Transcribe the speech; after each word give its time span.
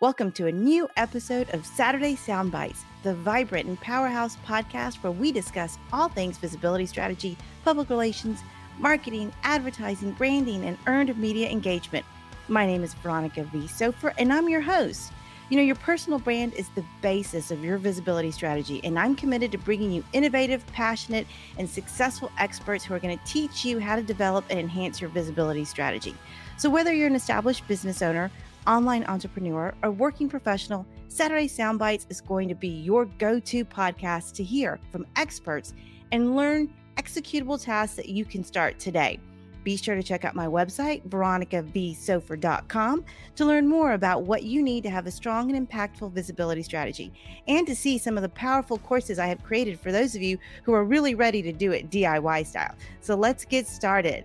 Welcome 0.00 0.30
to 0.34 0.46
a 0.46 0.52
new 0.52 0.88
episode 0.96 1.52
of 1.52 1.66
Saturday 1.66 2.14
Sound 2.14 2.52
Bites, 2.52 2.84
the 3.02 3.16
vibrant 3.16 3.66
and 3.66 3.80
powerhouse 3.80 4.36
podcast 4.46 5.02
where 5.02 5.10
we 5.10 5.32
discuss 5.32 5.76
all 5.92 6.08
things 6.08 6.38
visibility 6.38 6.86
strategy, 6.86 7.36
public 7.64 7.90
relations, 7.90 8.38
marketing, 8.78 9.32
advertising, 9.42 10.12
branding, 10.12 10.64
and 10.64 10.78
earned 10.86 11.18
media 11.18 11.50
engagement. 11.50 12.06
My 12.46 12.64
name 12.64 12.84
is 12.84 12.94
Veronica 12.94 13.42
V. 13.42 13.66
Sofer, 13.66 14.14
and 14.18 14.32
I'm 14.32 14.48
your 14.48 14.60
host. 14.60 15.10
You 15.50 15.56
know, 15.56 15.64
your 15.64 15.74
personal 15.74 16.20
brand 16.20 16.54
is 16.54 16.68
the 16.76 16.84
basis 17.02 17.50
of 17.50 17.64
your 17.64 17.76
visibility 17.76 18.30
strategy, 18.30 18.80
and 18.84 19.00
I'm 19.00 19.16
committed 19.16 19.50
to 19.50 19.58
bringing 19.58 19.90
you 19.90 20.04
innovative, 20.12 20.64
passionate, 20.68 21.26
and 21.58 21.68
successful 21.68 22.30
experts 22.38 22.84
who 22.84 22.94
are 22.94 23.00
going 23.00 23.18
to 23.18 23.24
teach 23.24 23.64
you 23.64 23.80
how 23.80 23.96
to 23.96 24.02
develop 24.02 24.44
and 24.48 24.60
enhance 24.60 25.00
your 25.00 25.10
visibility 25.10 25.64
strategy. 25.64 26.14
So, 26.56 26.70
whether 26.70 26.92
you're 26.92 27.06
an 27.08 27.16
established 27.16 27.66
business 27.66 28.02
owner, 28.02 28.30
online 28.68 29.04
entrepreneur, 29.04 29.74
or 29.82 29.90
working 29.90 30.28
professional, 30.28 30.86
Saturday 31.08 31.48
Soundbites 31.48 32.06
is 32.10 32.20
going 32.20 32.48
to 32.48 32.54
be 32.54 32.68
your 32.68 33.06
go 33.06 33.40
to 33.40 33.64
podcast 33.64 34.34
to 34.34 34.44
hear 34.44 34.78
from 34.92 35.06
experts 35.16 35.74
and 36.12 36.36
learn 36.36 36.72
executable 36.96 37.62
tasks 37.62 37.96
that 37.96 38.08
you 38.08 38.24
can 38.24 38.44
start 38.44 38.78
today. 38.78 39.18
Be 39.64 39.76
sure 39.76 39.96
to 39.96 40.02
check 40.02 40.24
out 40.24 40.34
my 40.34 40.46
website, 40.46 41.06
veronicavsofer.com, 41.08 43.04
to 43.36 43.44
learn 43.44 43.66
more 43.66 43.92
about 43.92 44.22
what 44.22 44.42
you 44.44 44.62
need 44.62 44.82
to 44.84 44.90
have 44.90 45.06
a 45.06 45.10
strong 45.10 45.54
and 45.54 45.68
impactful 45.68 46.12
visibility 46.12 46.62
strategy 46.62 47.12
and 47.48 47.66
to 47.66 47.74
see 47.74 47.98
some 47.98 48.16
of 48.16 48.22
the 48.22 48.28
powerful 48.30 48.78
courses 48.78 49.18
I 49.18 49.26
have 49.26 49.42
created 49.42 49.78
for 49.80 49.92
those 49.92 50.14
of 50.14 50.22
you 50.22 50.38
who 50.62 50.72
are 50.72 50.84
really 50.84 51.14
ready 51.14 51.42
to 51.42 51.52
do 51.52 51.72
it 51.72 51.90
DIY 51.90 52.46
style. 52.46 52.74
So 53.00 53.14
let's 53.14 53.44
get 53.44 53.66
started. 53.66 54.24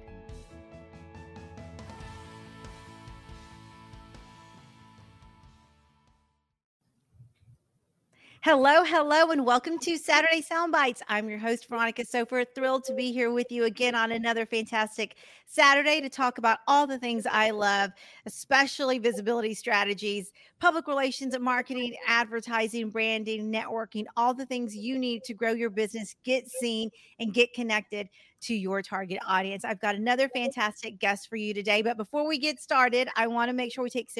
Hello, 8.43 8.83
hello, 8.83 9.31
and 9.31 9.45
welcome 9.45 9.79
to 9.79 9.97
Saturday 9.97 10.41
Soundbites. 10.41 10.99
I'm 11.07 11.29
your 11.29 11.39
host, 11.39 11.69
Veronica 11.69 12.03
Sofer. 12.03 12.45
Thrilled 12.53 12.83
to 12.83 12.93
be 12.93 13.13
here 13.13 13.31
with 13.31 13.49
you 13.53 13.63
again 13.63 13.95
on 13.95 14.11
another 14.11 14.45
fantastic 14.45 15.15
Saturday 15.45 16.01
to 16.01 16.09
talk 16.09 16.39
about 16.39 16.57
all 16.67 16.85
the 16.85 16.99
things 16.99 17.25
I 17.25 17.51
love, 17.51 17.91
especially 18.25 18.99
visibility 18.99 19.53
strategies, 19.53 20.33
public 20.59 20.89
relations 20.89 21.39
marketing, 21.39 21.95
advertising, 22.05 22.89
branding, 22.89 23.49
networking, 23.49 24.07
all 24.17 24.33
the 24.33 24.45
things 24.45 24.75
you 24.75 24.99
need 24.99 25.23
to 25.23 25.33
grow 25.33 25.53
your 25.53 25.69
business, 25.69 26.13
get 26.25 26.49
seen, 26.49 26.89
and 27.19 27.33
get 27.33 27.53
connected 27.53 28.09
to 28.41 28.53
your 28.53 28.81
target 28.81 29.19
audience. 29.25 29.63
I've 29.63 29.79
got 29.79 29.95
another 29.95 30.27
fantastic 30.27 30.99
guest 30.99 31.29
for 31.29 31.37
you 31.37 31.53
today. 31.53 31.81
But 31.81 31.95
before 31.95 32.27
we 32.27 32.39
get 32.39 32.59
started, 32.59 33.07
I 33.15 33.27
want 33.27 33.47
to 33.47 33.53
make 33.53 33.71
sure 33.71 33.85
we 33.85 33.89
take 33.89 34.11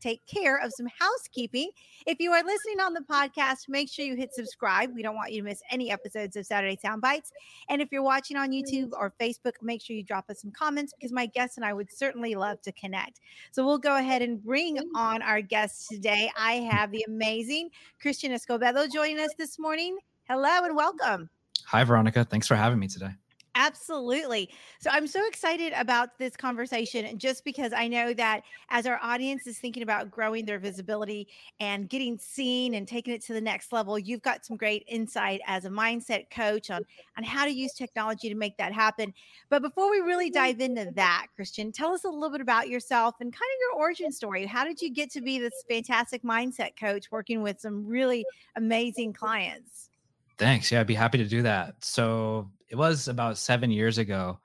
take 0.00 0.26
care 0.26 0.56
of 0.58 0.72
some 0.76 0.86
housekeeping. 0.98 1.70
If 2.06 2.18
you 2.20 2.32
are 2.32 2.42
listening 2.42 2.80
on 2.80 2.94
the 2.94 3.00
podcast, 3.00 3.68
make 3.68 3.90
sure 3.90 4.04
you 4.04 4.16
hit 4.16 4.34
subscribe. 4.34 4.90
We 4.94 5.02
don't 5.02 5.14
want 5.14 5.32
you 5.32 5.42
to 5.42 5.48
miss 5.48 5.62
any 5.70 5.90
episodes 5.90 6.36
of 6.36 6.46
Saturday 6.46 6.78
Sound 6.80 7.02
Bites. 7.02 7.32
And 7.68 7.80
if 7.82 7.88
you're 7.92 8.02
watching 8.02 8.36
on 8.36 8.50
YouTube 8.50 8.90
or 8.92 9.12
Facebook, 9.20 9.52
make 9.62 9.82
sure 9.82 9.96
you 9.96 10.02
drop 10.02 10.30
us 10.30 10.40
some 10.40 10.50
comments 10.50 10.92
because 10.98 11.12
my 11.12 11.26
guests 11.26 11.56
and 11.56 11.64
I 11.64 11.72
would 11.72 11.92
certainly 11.92 12.34
love 12.34 12.60
to 12.62 12.72
connect. 12.72 13.20
So 13.52 13.64
we'll 13.64 13.78
go 13.78 13.96
ahead 13.96 14.22
and 14.22 14.42
bring 14.42 14.78
on 14.94 15.22
our 15.22 15.40
guests 15.40 15.88
today. 15.88 16.30
I 16.36 16.54
have 16.54 16.90
the 16.90 17.04
amazing 17.06 17.70
Christian 18.00 18.32
Escobedo 18.32 18.90
joining 18.92 19.20
us 19.20 19.30
this 19.38 19.58
morning. 19.58 19.98
Hello 20.28 20.64
and 20.64 20.76
welcome. 20.76 21.28
Hi, 21.66 21.84
Veronica. 21.84 22.24
Thanks 22.24 22.46
for 22.46 22.56
having 22.56 22.78
me 22.78 22.88
today. 22.88 23.19
Absolutely. 23.56 24.48
So 24.78 24.90
I'm 24.92 25.08
so 25.08 25.26
excited 25.26 25.72
about 25.76 26.18
this 26.18 26.36
conversation 26.36 27.18
just 27.18 27.44
because 27.44 27.72
I 27.72 27.88
know 27.88 28.14
that 28.14 28.42
as 28.68 28.86
our 28.86 29.00
audience 29.02 29.46
is 29.48 29.58
thinking 29.58 29.82
about 29.82 30.08
growing 30.08 30.44
their 30.44 30.60
visibility 30.60 31.26
and 31.58 31.88
getting 31.88 32.16
seen 32.16 32.74
and 32.74 32.86
taking 32.86 33.12
it 33.12 33.24
to 33.24 33.32
the 33.32 33.40
next 33.40 33.72
level, 33.72 33.98
you've 33.98 34.22
got 34.22 34.46
some 34.46 34.56
great 34.56 34.84
insight 34.86 35.40
as 35.46 35.64
a 35.64 35.68
mindset 35.68 36.30
coach 36.30 36.70
on 36.70 36.84
on 37.16 37.24
how 37.24 37.44
to 37.44 37.50
use 37.50 37.72
technology 37.72 38.28
to 38.28 38.36
make 38.36 38.56
that 38.56 38.72
happen. 38.72 39.12
But 39.48 39.62
before 39.62 39.90
we 39.90 39.98
really 39.98 40.30
mm-hmm. 40.30 40.34
dive 40.34 40.60
into 40.60 40.92
that, 40.94 41.26
Christian, 41.34 41.72
tell 41.72 41.92
us 41.92 42.04
a 42.04 42.08
little 42.08 42.30
bit 42.30 42.40
about 42.40 42.68
yourself 42.68 43.16
and 43.20 43.32
kind 43.32 43.40
of 43.40 43.58
your 43.60 43.82
origin 43.82 44.12
story. 44.12 44.46
How 44.46 44.64
did 44.64 44.80
you 44.80 44.90
get 44.90 45.10
to 45.10 45.20
be 45.20 45.40
this 45.40 45.64
fantastic 45.68 46.22
mindset 46.22 46.78
coach 46.78 47.10
working 47.10 47.42
with 47.42 47.60
some 47.60 47.84
really 47.84 48.24
amazing 48.56 49.12
clients? 49.12 49.90
Thanks. 50.38 50.70
Yeah, 50.70 50.80
I'd 50.80 50.86
be 50.86 50.94
happy 50.94 51.18
to 51.18 51.26
do 51.26 51.42
that. 51.42 51.74
So 51.84 52.48
it 52.70 52.76
was 52.76 53.08
about 53.08 53.36
seven 53.36 53.70
years 53.70 53.98
ago. 53.98 54.38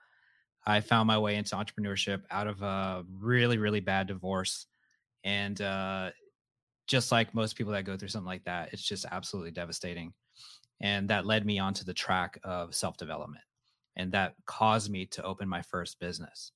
I 0.66 0.82
found 0.82 1.08
my 1.08 1.20
way 1.20 1.36
into 1.36 1.56
entrepreneurship 1.56 2.24
out 2.32 2.48
of 2.48 2.62
a 2.64 3.06
really, 3.20 3.60
really 3.60 3.82
bad 3.82 4.08
divorce. 4.08 4.66
And 5.24 5.60
uh, 5.62 6.10
just 6.88 7.12
like 7.12 7.36
most 7.36 7.56
people 7.56 7.74
that 7.74 7.86
go 7.86 7.96
through 7.96 8.08
something 8.08 8.28
like 8.28 8.46
that, 8.46 8.70
it's 8.74 8.82
just 8.82 9.06
absolutely 9.12 9.52
devastating. 9.52 10.14
And 10.82 11.08
that 11.10 11.28
led 11.28 11.46
me 11.46 11.60
onto 11.60 11.86
the 11.86 11.94
track 11.94 12.40
of 12.44 12.74
self 12.74 12.98
development. 12.98 13.44
And 13.96 14.12
that 14.12 14.34
caused 14.46 14.92
me 14.92 15.06
to 15.08 15.24
open 15.24 15.48
my 15.48 15.62
first 15.62 16.00
business. 16.00 16.52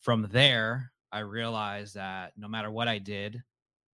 From 0.00 0.28
there, 0.32 0.90
I 1.12 1.20
realized 1.20 1.94
that 1.94 2.32
no 2.36 2.48
matter 2.48 2.70
what 2.70 2.88
I 2.88 2.98
did, 2.98 3.42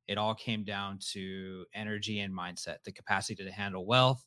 it 0.07 0.17
all 0.17 0.35
came 0.35 0.63
down 0.63 1.01
to 1.13 1.65
energy 1.75 2.21
and 2.21 2.33
mindset, 2.33 2.77
the 2.85 2.93
capacity 2.93 3.45
to 3.45 3.51
handle 3.51 3.85
wealth, 3.85 4.25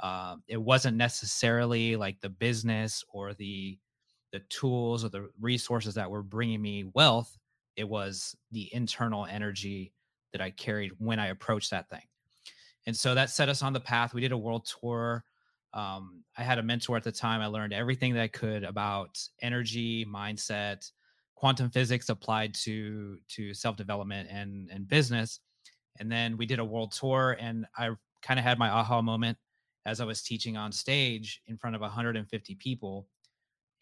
uh, 0.00 0.36
it 0.46 0.60
wasn't 0.60 0.96
necessarily 0.96 1.96
like 1.96 2.20
the 2.20 2.28
business 2.28 3.04
or 3.12 3.34
the 3.34 3.78
the 4.32 4.40
tools 4.50 5.04
or 5.04 5.08
the 5.08 5.30
resources 5.40 5.94
that 5.94 6.10
were 6.10 6.22
bringing 6.22 6.60
me 6.60 6.84
wealth. 6.94 7.38
It 7.76 7.88
was 7.88 8.36
the 8.52 8.68
internal 8.74 9.24
energy 9.26 9.92
that 10.32 10.42
i 10.42 10.50
carried 10.50 10.92
when 10.98 11.18
i 11.18 11.28
approached 11.28 11.70
that 11.70 11.88
thing. 11.88 12.02
And 12.86 12.96
so 12.96 13.14
that 13.14 13.30
set 13.30 13.48
us 13.48 13.62
on 13.62 13.72
the 13.72 13.80
path. 13.80 14.14
We 14.14 14.20
did 14.20 14.32
a 14.32 14.38
world 14.38 14.70
tour. 14.80 15.24
Um, 15.72 16.24
i 16.36 16.42
had 16.42 16.58
a 16.58 16.62
mentor 16.62 16.96
at 16.96 17.04
the 17.04 17.12
time. 17.12 17.40
I 17.40 17.46
learned 17.46 17.72
everything 17.72 18.14
that 18.14 18.22
i 18.22 18.28
could 18.28 18.64
about 18.64 19.18
energy 19.42 20.04
mindset 20.04 20.90
quantum 21.34 21.70
physics 21.70 22.08
applied 22.08 22.52
to 22.52 23.18
to 23.28 23.54
self-development 23.54 24.28
and 24.30 24.70
and 24.70 24.86
business. 24.88 25.40
And 25.98 26.12
then 26.12 26.36
we 26.36 26.46
did 26.46 26.58
a 26.58 26.64
world 26.64 26.92
tour 26.92 27.36
and 27.40 27.66
i 27.76 27.90
kind 28.22 28.38
of 28.38 28.44
had 28.44 28.58
my 28.58 28.68
aha 28.68 29.00
moment 29.00 29.38
as 29.88 30.00
I 30.00 30.04
was 30.04 30.22
teaching 30.22 30.58
on 30.58 30.70
stage 30.70 31.40
in 31.46 31.56
front 31.56 31.74
of 31.74 31.80
150 31.80 32.54
people. 32.56 33.08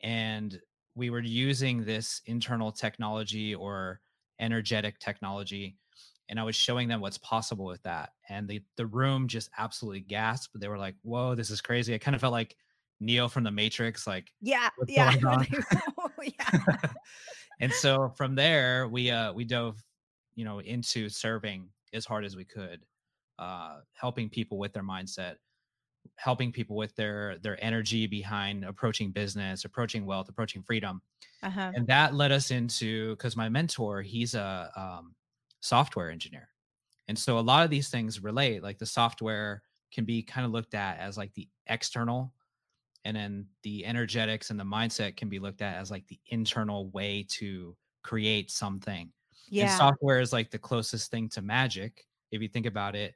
And 0.05 0.59
we 0.95 1.11
were 1.11 1.21
using 1.21 1.85
this 1.85 2.23
internal 2.27 2.71
technology 2.71 3.57
or 3.57 4.01
energetic 4.41 5.01
technology. 5.01 5.77
And 6.29 6.39
I 6.39 6.45
was 6.45 6.55
showing 6.55 6.87
them 6.87 7.01
what's 7.01 7.19
possible 7.19 7.65
with 7.65 7.83
that. 7.83 8.11
And 8.29 8.49
the, 8.49 8.63
the 8.77 8.87
room 8.87 9.27
just 9.27 9.51
absolutely 9.59 10.01
gasped. 10.01 10.59
They 10.59 10.69
were 10.69 10.79
like, 10.79 10.95
whoa, 11.03 11.35
this 11.35 11.51
is 11.51 11.61
crazy. 11.61 11.93
I 11.93 11.99
kind 11.99 12.15
of 12.15 12.21
felt 12.21 12.33
like 12.33 12.57
Neo 13.01 13.27
from 13.27 13.43
the 13.43 13.51
Matrix, 13.51 14.07
like, 14.07 14.33
yeah, 14.41 14.69
yeah. 14.87 15.13
yeah. 16.23 16.77
and 17.61 17.73
so 17.73 18.13
from 18.17 18.35
there, 18.35 18.89
we 18.89 19.11
uh 19.11 19.33
we 19.33 19.45
dove, 19.45 19.83
you 20.35 20.45
know, 20.45 20.61
into 20.61 21.09
serving 21.09 21.69
as 21.93 22.07
hard 22.07 22.25
as 22.25 22.37
we 22.37 22.45
could, 22.45 22.81
uh, 23.39 23.81
helping 23.93 24.29
people 24.29 24.59
with 24.59 24.73
their 24.73 24.83
mindset, 24.83 25.35
helping 26.17 26.53
people 26.53 26.77
with 26.77 26.95
their 26.97 27.39
their 27.39 27.63
energy 27.65 28.07
behind 28.07 28.65
approaching 28.65 29.11
business 29.11 29.65
approaching 29.65 30.07
wealth 30.07 30.29
approaching 30.29 30.63
freedom. 30.63 31.01
Uh-huh. 31.43 31.71
and 31.75 31.87
that 31.87 32.15
led 32.15 32.33
us 32.33 32.51
into 32.51 33.11
because 33.11 33.37
my 33.37 33.49
mentor 33.49 34.03
he's 34.03 34.35
a 34.35 34.71
um, 34.77 35.15
software 35.61 36.11
engineer. 36.11 36.49
And 37.09 37.17
so 37.17 37.39
a 37.39 37.41
lot 37.41 37.63
of 37.63 37.71
these 37.71 37.89
things 37.89 38.23
relate 38.23 38.63
like 38.63 38.79
the 38.79 38.87
software 38.87 39.63
can 39.93 40.05
be 40.05 40.23
kind 40.23 40.45
of 40.45 40.53
looked 40.53 40.75
at 40.75 40.99
as 40.99 41.17
like 41.17 41.33
the 41.35 41.49
external 41.67 42.33
and 43.05 43.17
then 43.17 43.47
the 43.63 43.87
energetics 43.87 44.51
and 44.51 44.59
the 44.59 44.65
mindset 44.65 45.17
can 45.17 45.29
be 45.29 45.39
looked 45.39 45.63
at 45.63 45.77
as 45.77 45.91
like 45.91 46.07
the 46.09 46.19
internal 46.29 46.89
way 46.91 47.25
to 47.29 47.77
create 48.03 48.51
something. 48.51 49.13
Yeah. 49.49 49.65
and 49.65 49.73
software 49.73 50.21
is 50.21 50.33
like 50.33 50.51
the 50.51 50.59
closest 50.59 51.11
thing 51.11 51.29
to 51.31 51.43
magic. 51.43 52.07
If 52.33 52.43
you 52.43 52.49
think 52.49 52.67
about 52.67 52.97
it 52.97 53.15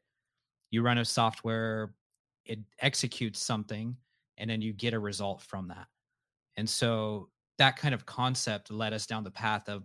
you 0.71 0.83
run 0.83 0.99
a 0.99 1.05
software 1.05 1.93
it 2.45 2.59
executes 2.81 3.41
something 3.41 3.97
and 4.39 4.51
then 4.51 4.61
you 4.61 4.73
get 4.73 4.95
a 4.95 4.99
result 4.99 5.43
from 5.43 5.69
that. 5.69 5.87
And 6.57 6.69
so 6.69 7.29
that 7.59 7.77
kind 7.77 7.95
of 7.95 8.07
concept 8.07 8.71
led 8.71 8.93
us 8.93 9.07
down 9.07 9.25
the 9.25 9.31
path 9.31 9.69
of 9.69 9.85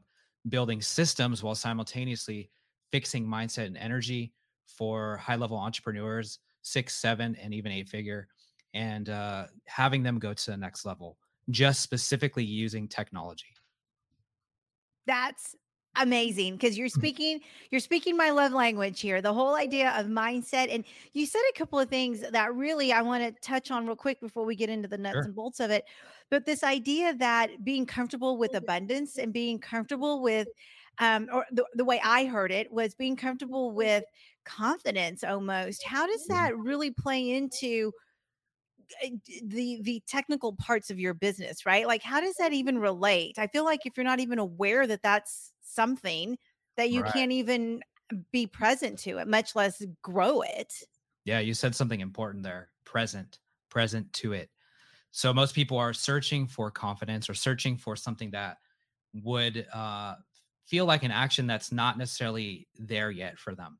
building 0.49 0.81
systems 0.81 1.43
while 1.43 1.55
simultaneously 1.55 2.49
fixing 2.91 3.25
mindset 3.27 3.65
and 3.65 3.77
energy 3.77 4.33
for 4.65 5.17
high 5.17 5.35
level 5.35 5.57
entrepreneurs 5.57 6.39
six 6.61 6.95
seven 6.95 7.35
and 7.35 7.53
even 7.53 7.71
eight 7.71 7.87
figure 7.87 8.27
and 8.73 9.09
uh, 9.09 9.45
having 9.65 10.03
them 10.03 10.19
go 10.19 10.33
to 10.33 10.51
the 10.51 10.57
next 10.57 10.85
level 10.85 11.17
just 11.49 11.81
specifically 11.81 12.43
using 12.43 12.87
technology. 12.87 13.53
That's 15.05 15.55
amazing 15.97 16.53
because 16.53 16.77
you're 16.77 16.87
mm-hmm. 16.87 16.99
speaking 16.99 17.39
you're 17.71 17.79
speaking 17.79 18.17
my 18.17 18.29
love 18.29 18.51
language 18.51 18.99
here 18.99 19.21
the 19.21 19.33
whole 19.33 19.55
idea 19.55 19.91
of 19.97 20.07
mindset 20.07 20.67
and 20.69 20.83
you 21.13 21.25
said 21.25 21.41
a 21.49 21.57
couple 21.57 21.79
of 21.79 21.89
things 21.89 22.21
that 22.31 22.53
really 22.53 22.91
i 22.91 23.01
want 23.01 23.23
to 23.23 23.31
touch 23.41 23.71
on 23.71 23.85
real 23.85 23.95
quick 23.95 24.19
before 24.19 24.45
we 24.45 24.55
get 24.55 24.69
into 24.69 24.87
the 24.87 24.97
nuts 24.97 25.15
sure. 25.15 25.23
and 25.23 25.35
bolts 25.35 25.59
of 25.59 25.71
it 25.71 25.85
but 26.29 26.45
this 26.45 26.63
idea 26.63 27.13
that 27.15 27.63
being 27.63 27.85
comfortable 27.85 28.37
with 28.37 28.55
abundance 28.55 29.17
and 29.17 29.31
being 29.31 29.59
comfortable 29.59 30.21
with 30.21 30.47
um, 30.99 31.27
or 31.31 31.45
the, 31.51 31.65
the 31.73 31.85
way 31.85 31.99
I 32.03 32.25
heard 32.25 32.51
it 32.51 32.71
was 32.71 32.95
being 32.95 33.15
comfortable 33.15 33.71
with 33.71 34.03
confidence 34.45 35.23
almost. 35.23 35.83
How 35.83 36.07
does 36.07 36.23
Mhm. 36.23 36.29
that 36.29 36.57
really 36.57 36.91
play 36.91 37.31
into 37.31 37.91
uh, 39.03 39.07
the 39.43 39.81
the 39.81 40.01
technical 40.07 40.53
parts 40.53 40.89
of 40.89 40.99
your 40.99 41.13
business, 41.13 41.65
right? 41.65 41.87
Like 41.87 42.03
how 42.03 42.21
does 42.21 42.35
that 42.35 42.53
even 42.53 42.77
relate? 42.77 43.39
I 43.39 43.47
feel 43.47 43.65
like 43.65 43.85
if 43.85 43.97
you're 43.97 44.03
not 44.03 44.19
even 44.19 44.39
aware 44.39 44.85
that 44.87 45.01
that's 45.01 45.51
something 45.65 46.37
that 46.77 46.89
you 46.89 47.03
Right. 47.03 47.13
can't 47.13 47.31
even 47.31 47.81
be 48.31 48.47
present 48.47 48.99
to 48.99 49.17
it, 49.17 49.27
much 49.27 49.55
less 49.55 49.83
grow 50.01 50.41
it. 50.41 50.73
Yeah, 51.23 51.39
you 51.39 51.53
said 51.53 51.75
something 51.75 52.01
important 52.01 52.43
there. 52.43 52.71
Present, 52.83 53.39
present 53.69 54.11
to 54.13 54.33
it. 54.33 54.51
So 55.11 55.33
most 55.33 55.55
people 55.55 55.77
are 55.77 55.93
searching 55.93 56.47
for 56.47 56.71
confidence 56.71 57.29
or 57.29 57.35
searching 57.35 57.77
for 57.77 57.95
something 57.95 58.31
that 58.31 58.59
would 59.13 59.67
uh, 59.73 60.15
feel 60.65 60.85
like 60.85 61.03
an 61.03 61.11
action 61.11 61.47
that's 61.47 61.71
not 61.71 61.97
necessarily 61.97 62.67
there 62.75 63.11
yet 63.11 63.39
for 63.39 63.55
them. 63.55 63.79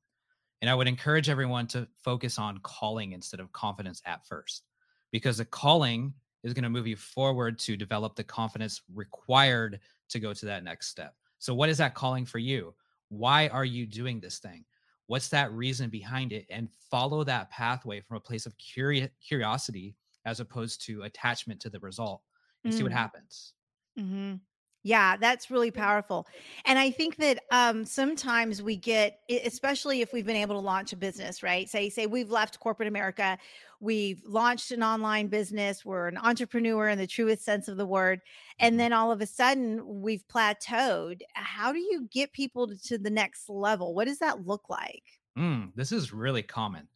And 0.61 0.69
I 0.69 0.75
would 0.75 0.88
encourage 0.88 1.29
everyone 1.29 1.67
to 1.69 1.89
focus 2.03 2.39
on 2.39 2.59
calling 2.59 3.13
instead 3.13 3.39
of 3.39 3.51
confidence 3.53 4.01
at 4.05 4.25
first, 4.27 4.65
because 5.11 5.38
the 5.38 5.45
calling 5.45 6.15
is 6.43 6.53
going 6.53 6.63
to 6.63 6.69
move 6.69 6.88
you 6.88 6.97
forward 6.97 7.59
to 7.59 7.77
develop 7.77 8.15
the 8.15 8.23
confidence 8.23 8.81
required 8.93 9.81
to 10.09 10.19
go 10.19 10.33
to 10.33 10.45
that 10.47 10.63
next 10.63 10.88
step. 10.89 11.15
So, 11.37 11.53
what 11.53 11.69
is 11.69 11.77
that 11.79 11.95
calling 11.95 12.25
for 12.25 12.39
you? 12.39 12.75
Why 13.09 13.47
are 13.49 13.65
you 13.65 13.85
doing 13.85 14.19
this 14.19 14.39
thing? 14.39 14.65
What's 15.07 15.29
that 15.29 15.51
reason 15.51 15.89
behind 15.89 16.31
it? 16.33 16.45
And 16.49 16.71
follow 16.71 17.23
that 17.23 17.49
pathway 17.51 18.01
from 18.01 18.17
a 18.17 18.21
place 18.21 18.45
of 18.45 18.57
curi- 18.57 19.11
curiosity 19.19 19.95
as 20.25 20.39
opposed 20.39 20.81
to 20.85 21.03
attachment 21.03 21.61
to 21.61 21.69
the 21.69 21.79
result 21.79 22.23
and 22.63 22.73
see 22.73 22.83
what 22.83 22.91
happens. 22.91 23.53
Mm. 23.97 24.01
happens. 24.01 24.39
Mhm. 24.39 24.41
Yeah, 24.87 25.17
that's 25.17 25.49
really 25.49 25.71
powerful. 25.71 26.27
And 26.63 26.77
I 26.77 26.91
think 26.91 27.15
that 27.15 27.39
um, 27.49 27.85
sometimes 27.85 28.61
we 28.61 28.77
get, 28.77 29.19
especially 29.27 30.01
if 30.01 30.13
we've 30.13 30.27
been 30.27 30.35
able 30.35 30.53
to 30.53 30.61
launch 30.61 30.93
a 30.93 30.95
business, 30.95 31.41
right? 31.41 31.67
Say, 31.67 31.89
say 31.89 32.05
we've 32.05 32.29
left 32.29 32.59
corporate 32.59 32.87
America, 32.87 33.39
we've 33.79 34.21
launched 34.23 34.69
an 34.69 34.83
online 34.83 35.27
business, 35.27 35.83
we're 35.83 36.07
an 36.07 36.17
entrepreneur 36.19 36.87
in 36.87 36.99
the 36.99 37.07
truest 37.07 37.43
sense 37.43 37.67
of 37.67 37.77
the 37.77 37.85
word, 37.87 38.21
and 38.59 38.79
Mhm. 38.79 38.79
then 38.79 38.93
all 38.93 39.11
of 39.11 39.21
a 39.21 39.25
sudden 39.25 40.01
we've 40.01 40.27
plateaued. 40.27 41.21
How 41.33 41.73
do 41.73 41.79
you 41.79 42.07
get 42.11 42.31
people 42.31 42.67
to, 42.67 42.77
to 42.83 42.99
the 42.99 43.09
next 43.09 43.49
level? 43.49 43.95
What 43.95 44.05
does 44.05 44.19
that 44.19 44.45
look 44.45 44.69
like? 44.69 45.03
Mm, 45.38 45.73
this 45.75 45.91
is 45.91 46.13
really 46.13 46.43
common. 46.43 46.88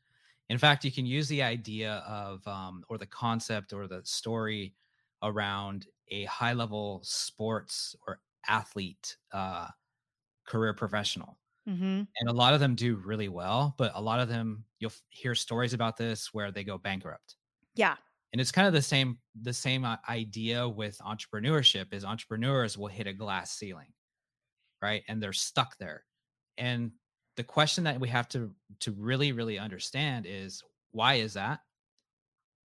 In 0.50 0.58
fact, 0.58 0.86
you 0.86 0.92
can 0.92 1.06
use 1.06 1.28
the 1.28 1.44
idea 1.44 1.96
of, 2.08 2.46
um, 2.48 2.84
or 2.90 2.98
the 2.98 3.06
concept 3.06 3.74
or 3.74 3.88
the 3.88 4.04
story 4.06 4.76
around 5.22 5.88
a 6.12 6.26
high 6.26 6.54
level 6.54 7.02
sports 7.04 7.96
or 8.08 8.22
athlete 8.48 9.18
uh, 9.32 9.70
career 10.46 10.74
professional. 10.74 11.40
hmm 11.66 12.02
And 12.20 12.30
a 12.30 12.34
lot 12.34 12.54
of 12.54 12.60
them 12.60 12.76
do 12.76 12.98
really 12.98 13.30
well, 13.30 13.76
but 13.78 13.92
a 13.96 14.02
lot 14.02 14.20
of 14.20 14.30
them, 14.30 14.66
you'll 14.80 14.94
hear 15.10 15.36
stories 15.36 15.74
about 15.74 15.98
this 15.98 16.34
where 16.34 16.52
they 16.52 16.64
go 16.64 16.78
bankrupt. 16.78 17.38
Yeah. 17.76 17.98
And 18.32 18.40
it's 18.42 18.52
kind 18.52 18.68
of 18.68 18.74
the 18.74 18.82
same 18.82 19.20
the 19.42 19.54
same 19.54 19.86
uh, 19.86 19.98
idea 20.08 20.68
with 20.68 20.98
entrepreneurship 21.00 21.94
is 21.94 22.06
entrepreneurs 22.06 22.78
will 22.78 22.88
hit 22.88 23.08
a 23.08 23.14
glass 23.14 23.52
ceiling, 23.52 23.94
right? 24.82 25.04
And 25.08 25.22
they're 25.22 25.34
stuck 25.34 25.78
there. 25.78 26.06
And 26.58 26.94
the 27.38 27.44
question 27.44 27.86
that 27.86 28.00
we 28.00 28.10
have 28.10 28.30
to 28.30 28.56
to 28.82 28.92
really 28.94 29.32
really 29.34 29.60
understand 29.60 30.26
is 30.28 30.64
why 30.92 31.16
is 31.16 31.34
that? 31.34 31.62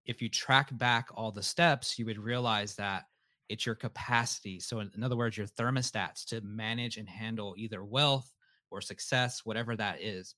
If 0.06 0.22
you 0.22 0.30
track 0.30 0.76
back 0.76 1.10
all 1.14 1.32
the 1.32 1.44
steps, 1.44 2.00
you 2.00 2.06
would 2.06 2.18
realize 2.18 2.76
that 2.78 3.06
it's 3.50 3.66
your 3.66 3.76
capacity. 3.76 4.60
So 4.60 4.80
in, 4.80 4.92
in 4.96 5.04
other 5.04 5.18
words, 5.18 5.38
your 5.38 5.48
thermostats 5.48 6.26
to 6.28 6.42
manage 6.42 6.98
and 6.98 7.08
handle 7.10 7.56
either 7.58 7.84
wealth 7.84 8.34
or 8.72 8.82
success, 8.82 9.46
whatever 9.46 9.76
that 9.76 10.02
is. 10.02 10.36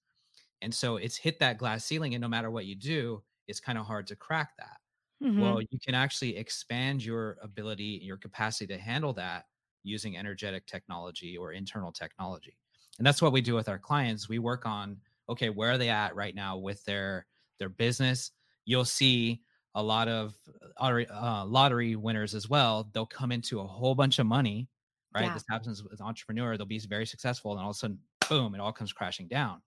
And 0.62 0.74
so 0.74 0.98
it's 0.98 1.18
hit 1.18 1.40
that 1.40 1.58
glass 1.58 1.86
ceiling 1.86 2.16
and 2.16 2.22
no 2.22 2.28
matter 2.28 2.52
what 2.52 2.66
you 2.66 2.76
do, 2.76 3.24
it's 3.48 3.60
kind 3.60 3.78
of 3.78 3.86
hard 3.86 4.08
to 4.08 4.16
crack 4.16 4.58
that. 4.58 4.80
hmm 5.22 5.54
Well, 5.54 5.62
you 5.62 5.80
can 5.84 5.96
actually 5.96 6.38
expand 6.38 7.04
your 7.04 7.38
ability, 7.42 8.02
your 8.04 8.18
capacity 8.18 8.68
to 8.74 8.80
handle 8.80 9.14
that 9.14 9.46
using 9.84 10.18
energetic 10.18 10.68
technology 10.68 11.38
or 11.38 11.54
internal 11.54 11.92
technology. 11.94 12.58
And 12.98 13.08
that's 13.08 13.22
what 13.22 13.32
we 13.32 13.42
do 13.42 13.56
with 13.56 13.70
our 13.70 13.80
clients. 13.80 14.28
We 14.28 14.40
work 14.40 14.66
on 14.66 15.02
okay, 15.30 15.50
where 15.50 15.72
are 15.72 15.78
they 15.78 15.90
at 15.90 16.16
right 16.16 16.36
now 16.36 16.58
with 16.58 16.84
their 16.86 17.28
their 17.60 17.70
business? 17.70 18.32
You'll 18.66 18.86
see 18.86 19.44
a 19.76 19.84
lot 19.84 20.08
of 20.08 20.36
uh, 20.80 21.46
lottery, 21.46 21.96
winners 21.96 22.36
as 22.36 22.50
well. 22.50 22.90
They'll 22.94 23.06
come 23.06 23.32
into 23.32 23.60
a 23.60 23.68
whole 23.68 23.96
bunch 23.96 24.20
of 24.20 24.26
money, 24.26 24.70
right? 25.14 25.32
Yeah. 25.32 25.34
This 25.34 25.44
happens 25.50 25.84
with 25.84 26.02
entrepreneur. 26.02 26.58
They'll 26.58 26.66
be 26.66 26.80
very 26.80 27.06
successful, 27.06 27.52
and 27.52 27.62
all 27.62 27.70
of 27.70 27.76
a 27.76 27.80
sudden, 27.80 28.00
boom, 28.30 28.56
it 28.56 28.62
all 28.62 28.74
comes 28.74 28.94
crashing 28.94 29.28
down. 29.28 29.62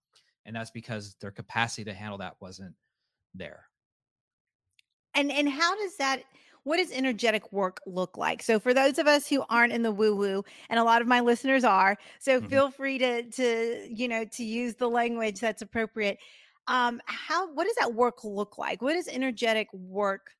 And 0.44 0.56
that's 0.56 0.70
because 0.72 1.14
their 1.20 1.30
capacity 1.30 1.84
to 1.84 1.94
handle 1.94 2.18
that 2.18 2.40
wasn't 2.40 2.74
there. 3.34 3.66
And 5.14 5.30
and 5.30 5.48
how 5.48 5.74
does 5.76 5.96
that 5.96 6.24
what 6.64 6.76
does 6.76 6.92
energetic 6.92 7.52
work 7.52 7.80
look 7.86 8.16
like? 8.16 8.40
So 8.42 8.60
for 8.60 8.72
those 8.72 8.98
of 8.98 9.06
us 9.08 9.28
who 9.28 9.44
aren't 9.48 9.72
in 9.72 9.82
the 9.82 9.90
woo 9.90 10.14
woo 10.14 10.44
and 10.70 10.78
a 10.78 10.84
lot 10.84 11.02
of 11.02 11.08
my 11.08 11.20
listeners 11.20 11.64
are, 11.64 11.98
so 12.20 12.40
Mhm. 12.40 12.40
feel 12.40 12.70
free 12.70 12.98
to 12.98 13.28
to 13.30 13.88
you 13.90 14.08
know 14.08 14.24
to 14.24 14.44
use 14.44 14.76
the 14.76 14.88
language 14.88 15.40
that's 15.40 15.62
appropriate. 15.62 16.18
Um 16.66 17.00
how 17.06 17.52
what 17.52 17.64
does 17.64 17.76
that 17.76 17.94
work 17.94 18.24
look 18.24 18.58
like? 18.58 18.82
What 18.82 18.94
does 18.94 19.08
energetic 19.08 19.68
work 19.72 20.30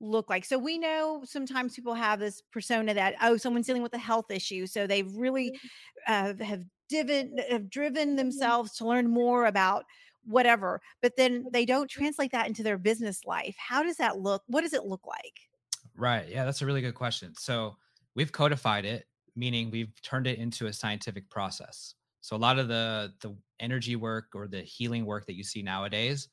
look 0.00 0.28
like? 0.30 0.44
So 0.44 0.58
we 0.58 0.78
know 0.78 1.22
sometimes 1.24 1.74
people 1.74 1.94
have 1.94 2.18
this 2.20 2.42
persona 2.52 2.94
that 2.94 3.14
oh 3.22 3.36
someone's 3.36 3.66
dealing 3.66 3.82
with 3.82 3.94
a 3.94 3.98
health 3.98 4.30
issue, 4.30 4.66
so 4.66 4.86
they've 4.86 5.12
really 5.14 5.58
uh, 6.06 6.34
have 6.40 6.64
driven 6.90 7.38
have 7.50 7.70
driven 7.70 8.16
themselves 8.16 8.76
to 8.76 8.86
learn 8.86 9.08
more 9.08 9.46
about 9.46 9.84
whatever 10.24 10.80
but 11.00 11.16
then 11.16 11.46
they 11.52 11.64
don't 11.64 11.90
translate 11.90 12.30
that 12.30 12.46
into 12.46 12.62
their 12.62 12.78
business 12.78 13.24
life 13.24 13.56
how 13.58 13.82
does 13.82 13.96
that 13.96 14.18
look 14.18 14.40
what 14.46 14.60
does 14.60 14.72
it 14.72 14.84
look 14.84 15.04
like 15.04 15.48
Right. 15.96 16.28
Yeah, 16.28 16.44
that's 16.44 16.62
a 16.62 16.66
really 16.66 16.80
good 16.80 16.94
question. 16.94 17.34
So 17.36 17.76
we've 18.14 18.32
codified 18.32 18.84
it, 18.84 19.06
meaning 19.36 19.70
we've 19.70 19.92
turned 20.02 20.26
it 20.26 20.38
into 20.38 20.66
a 20.66 20.72
scientific 20.72 21.28
process. 21.30 21.94
So 22.22 22.36
a 22.36 22.38
lot 22.38 22.58
of 22.60 22.68
the 22.68 23.14
the 23.22 23.36
energy 23.60 23.96
work 23.96 24.30
or 24.34 24.48
the 24.48 24.62
healing 24.62 25.06
work 25.06 25.26
that 25.26 25.34
you 25.36 25.44
see 25.44 25.62
nowadays 25.62 26.30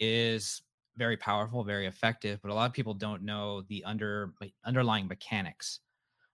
is 0.00 0.62
very 0.96 1.16
powerful, 1.16 1.64
very 1.64 1.86
effective, 1.86 2.40
but 2.42 2.50
a 2.50 2.54
lot 2.54 2.66
of 2.66 2.72
people 2.74 2.94
don't 2.94 3.22
know 3.22 3.62
the 3.62 3.84
under 3.84 4.34
underlying 4.64 5.06
mechanics 5.08 5.80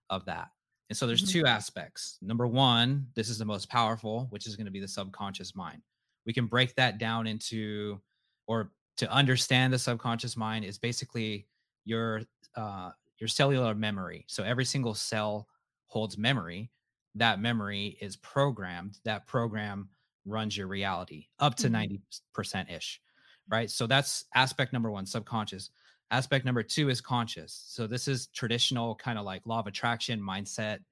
of 0.09 0.25
that. 0.25 0.49
And 0.89 0.97
so 0.97 1.07
there's 1.07 1.23
Mhm. 1.23 1.31
two 1.31 1.45
aspects. 1.45 2.19
Number 2.21 2.45
one, 2.47 3.09
this 3.15 3.29
is 3.29 3.37
the 3.37 3.45
most 3.45 3.69
powerful, 3.69 4.25
which 4.27 4.45
is 4.47 4.55
going 4.55 4.65
to 4.65 4.71
be 4.71 4.79
the 4.79 4.87
subconscious 4.87 5.55
mind. 5.55 5.81
We 6.25 6.33
can 6.33 6.47
break 6.47 6.75
that 6.75 6.97
down 6.99 7.25
into, 7.27 8.01
or 8.47 8.73
to 8.97 9.11
understand 9.11 9.73
the 9.73 9.79
subconscious 9.79 10.37
mind 10.37 10.65
is 10.65 10.77
basically 10.77 11.47
your 11.85 12.21
uh, 12.55 12.91
your 13.19 13.27
cellular 13.27 13.73
memory. 13.73 14.25
So 14.27 14.43
every 14.43 14.65
single 14.65 14.93
cell 14.93 15.47
holds 15.87 16.17
memory. 16.17 16.71
That 17.15 17.39
memory 17.39 17.97
is 18.01 18.15
programmed. 18.17 18.99
That 19.03 19.25
program 19.27 19.89
runs 20.25 20.57
your 20.57 20.67
reality 20.67 21.27
up 21.39 21.55
to 21.55 21.67
Mhm. 21.67 21.71
90% 21.71 22.69
ish. 22.69 23.01
Right. 23.47 23.69
So 23.69 23.87
that's 23.87 24.25
aspect 24.33 24.73
number 24.73 24.91
one, 24.91 25.05
subconscious. 25.05 25.69
Aspect 26.11 26.45
number 26.45 26.63
two 26.63 26.89
is 26.89 27.01
conscious. 27.01 27.53
So 27.67 27.87
this 27.87 28.07
is 28.07 28.27
traditional 28.27 28.95
kind 28.95 29.19
of 29.19 29.25
like 29.25 29.45
law 29.45 29.59
of 29.59 29.67
attraction, 29.67 30.19
mindset, 30.21 30.83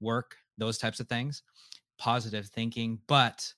work, 0.00 0.36
those 0.58 0.78
types 0.78 1.00
of 1.00 1.08
things, 1.08 1.42
positive 1.98 2.46
thinking, 2.48 3.00
but 3.06 3.52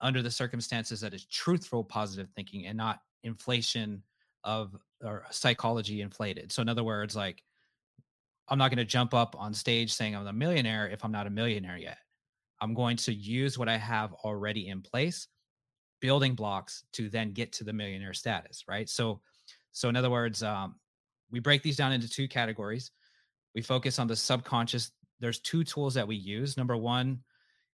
under 0.00 0.22
the 0.22 0.30
circumstances 0.30 1.00
that 1.00 1.14
is 1.14 1.26
truthful 1.26 1.84
positive 1.84 2.30
thinking 2.36 2.66
and 2.66 2.76
not 2.76 3.02
inflation 3.24 4.02
of 4.44 4.76
or 5.02 5.26
psychology 5.30 6.00
inflated. 6.00 6.52
So 6.52 6.62
in 6.62 6.68
other 6.68 6.84
words, 6.84 7.16
like 7.16 7.44
I'm 8.48 8.58
not 8.58 8.70
going 8.70 8.78
to 8.78 8.84
jump 8.84 9.14
up 9.14 9.36
on 9.38 9.52
stage 9.52 9.92
saying 9.92 10.16
I'm 10.16 10.26
a 10.26 10.32
millionaire 10.32 10.88
if 10.88 11.04
I'm 11.04 11.12
not 11.12 11.26
a 11.26 11.30
millionaire 11.30 11.76
yet. 11.76 11.98
I'm 12.60 12.74
going 12.74 12.96
to 12.98 13.12
use 13.12 13.58
what 13.58 13.68
I 13.68 13.76
have 13.76 14.12
already 14.24 14.68
in 14.68 14.82
place, 14.82 15.28
building 16.00 16.34
blocks 16.34 16.84
to 16.92 17.08
then 17.08 17.32
get 17.32 17.52
to 17.52 17.64
the 17.64 17.72
millionaire 17.72 18.14
status, 18.14 18.64
right? 18.68 18.88
So 18.88 19.20
so 19.72 19.88
in 19.88 19.96
other 19.96 20.10
words, 20.10 20.42
um, 20.42 20.76
we 21.30 21.40
break 21.40 21.62
these 21.62 21.76
down 21.76 21.92
into 21.92 22.08
two 22.08 22.26
categories. 22.26 22.90
We 23.54 23.62
focus 23.62 23.98
on 23.98 24.06
the 24.06 24.16
subconscious. 24.16 24.90
There's 25.20 25.40
two 25.40 25.62
tools 25.62 25.94
that 25.94 26.08
we 26.08 26.16
use. 26.16 26.56
Number 26.56 26.76
one, 26.76 27.20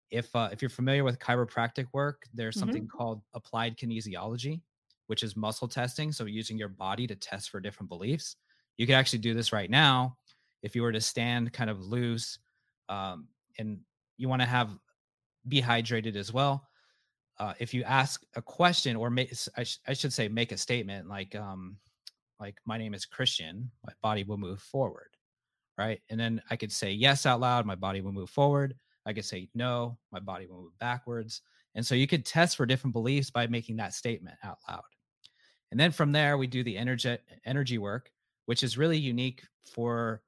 if 0.10 0.34
uh, 0.36 0.50
if 0.52 0.62
you're 0.62 0.70
familiar 0.70 1.04
with 1.04 1.20
chiropractic 1.20 1.88
work, 1.94 2.24
there's 2.34 2.58
something 2.58 2.88
called 2.88 3.22
applied 3.34 3.78
kinesiology, 3.78 4.62
which 5.08 5.24
is 5.24 5.36
muscle 5.36 5.68
testing. 5.68 6.12
So 6.12 6.26
using 6.26 6.58
your 6.58 6.70
body 6.70 7.08
to 7.08 7.16
test 7.16 7.50
for 7.50 7.60
different 7.60 7.90
beliefs. 7.90 8.36
You 8.78 8.88
could 8.88 8.96
actually 8.96 9.20
do 9.20 9.34
this 9.34 9.54
right 9.54 9.70
now 9.70 10.18
if 10.62 10.76
you 10.76 10.82
were 10.82 10.92
to 10.92 11.02
stand 11.02 11.54
kind 11.54 11.70
of 11.70 11.86
loose, 11.86 12.40
um, 12.90 13.28
and 13.58 13.80
you 14.18 14.30
want 14.30 14.42
to 14.42 14.48
have 14.48 14.70
be 15.48 15.62
hydrated 15.62 16.16
as 16.16 16.32
well. 16.32 16.68
Uh, 17.40 17.54
if 17.60 17.74
you 17.74 17.84
ask 17.84 18.24
a 18.36 18.42
question 18.42 18.96
or 18.96 19.10
make, 19.10 19.34
I, 19.58 19.64
sh- 19.64 19.80
I 19.88 19.94
should 19.94 20.14
say, 20.14 20.28
make 20.28 20.52
a 20.52 20.58
statement 20.58 21.08
like, 21.08 21.36
um, 21.36 21.78
like 22.40 22.56
my 22.66 22.78
name 22.78 22.94
is 22.94 23.06
Christian, 23.06 23.72
my 23.86 23.94
body 24.04 24.24
will 24.24 24.38
move 24.38 24.62
forward, 24.62 25.10
right? 25.78 26.00
And 26.10 26.20
then 26.20 26.42
I 26.52 26.56
could 26.56 26.72
say 26.72 26.92
yes 26.92 27.26
out 27.26 27.40
loud, 27.40 27.66
my 27.66 27.76
body 27.76 28.02
will 28.02 28.12
move 28.12 28.30
forward. 28.30 28.76
I 29.06 29.14
could 29.14 29.26
say 29.26 29.50
no, 29.56 29.98
my 30.12 30.20
body 30.20 30.46
will 30.46 30.62
move 30.62 30.78
backwards. 30.80 31.42
And 31.74 31.86
so 31.86 31.96
you 31.96 32.06
could 32.06 32.26
test 32.26 32.58
for 32.58 32.66
different 32.68 32.94
beliefs 32.94 33.32
by 33.32 33.48
making 33.48 33.78
that 33.78 33.94
statement 33.94 34.36
out 34.44 34.60
loud. 34.70 34.82
And 35.72 35.80
then 35.80 35.92
from 35.92 36.12
there, 36.12 36.38
we 36.38 36.48
do 36.48 36.64
the 36.64 36.78
energy 36.78 37.18
energy 37.46 37.78
work, 37.78 38.12
which 38.46 38.62
is 38.62 38.78
really 38.78 38.98
unique 38.98 39.44
for 39.64 40.22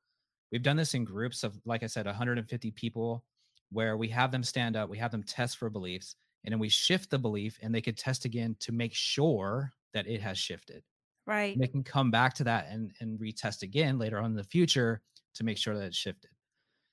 we've 0.53 0.61
done 0.61 0.77
this 0.77 0.93
in 0.93 1.03
groups 1.03 1.43
of, 1.43 1.59
like 1.65 1.81
I 1.81 1.87
said, 1.87 2.05
150 2.05 2.71
people 2.71 3.25
where 3.71 3.97
we 3.97 4.07
have 4.09 4.31
them 4.31 4.43
stand 4.43 4.75
up, 4.75 4.87
we 4.87 4.99
have 4.99 5.11
them 5.11 5.23
test 5.23 5.57
for 5.57 5.67
beliefs, 5.67 6.15
and 6.45 6.53
then 6.53 6.59
we 6.59 6.69
shift 6.69 7.09
the 7.09 7.17
belief 7.17 7.57
and 7.61 7.73
they 7.73 7.81
could 7.81 7.97
test 7.97 8.23
again 8.23 8.55
to 8.59 8.71
make 8.71 8.93
sure 8.93 9.73
that 9.95 10.07
it 10.07 10.21
has 10.21 10.37
shifted. 10.37 10.83
Right. 11.25 11.53
And 11.53 11.63
they 11.63 11.67
can 11.67 11.83
come 11.83 12.11
back 12.11 12.35
to 12.35 12.43
that 12.43 12.67
and, 12.69 12.91
and 12.99 13.19
retest 13.19 13.63
again 13.63 13.97
later 13.97 14.19
on 14.19 14.25
in 14.25 14.35
the 14.35 14.43
future 14.43 15.01
to 15.33 15.43
make 15.43 15.57
sure 15.57 15.75
that 15.75 15.85
it 15.85 15.95
shifted. 15.95 16.29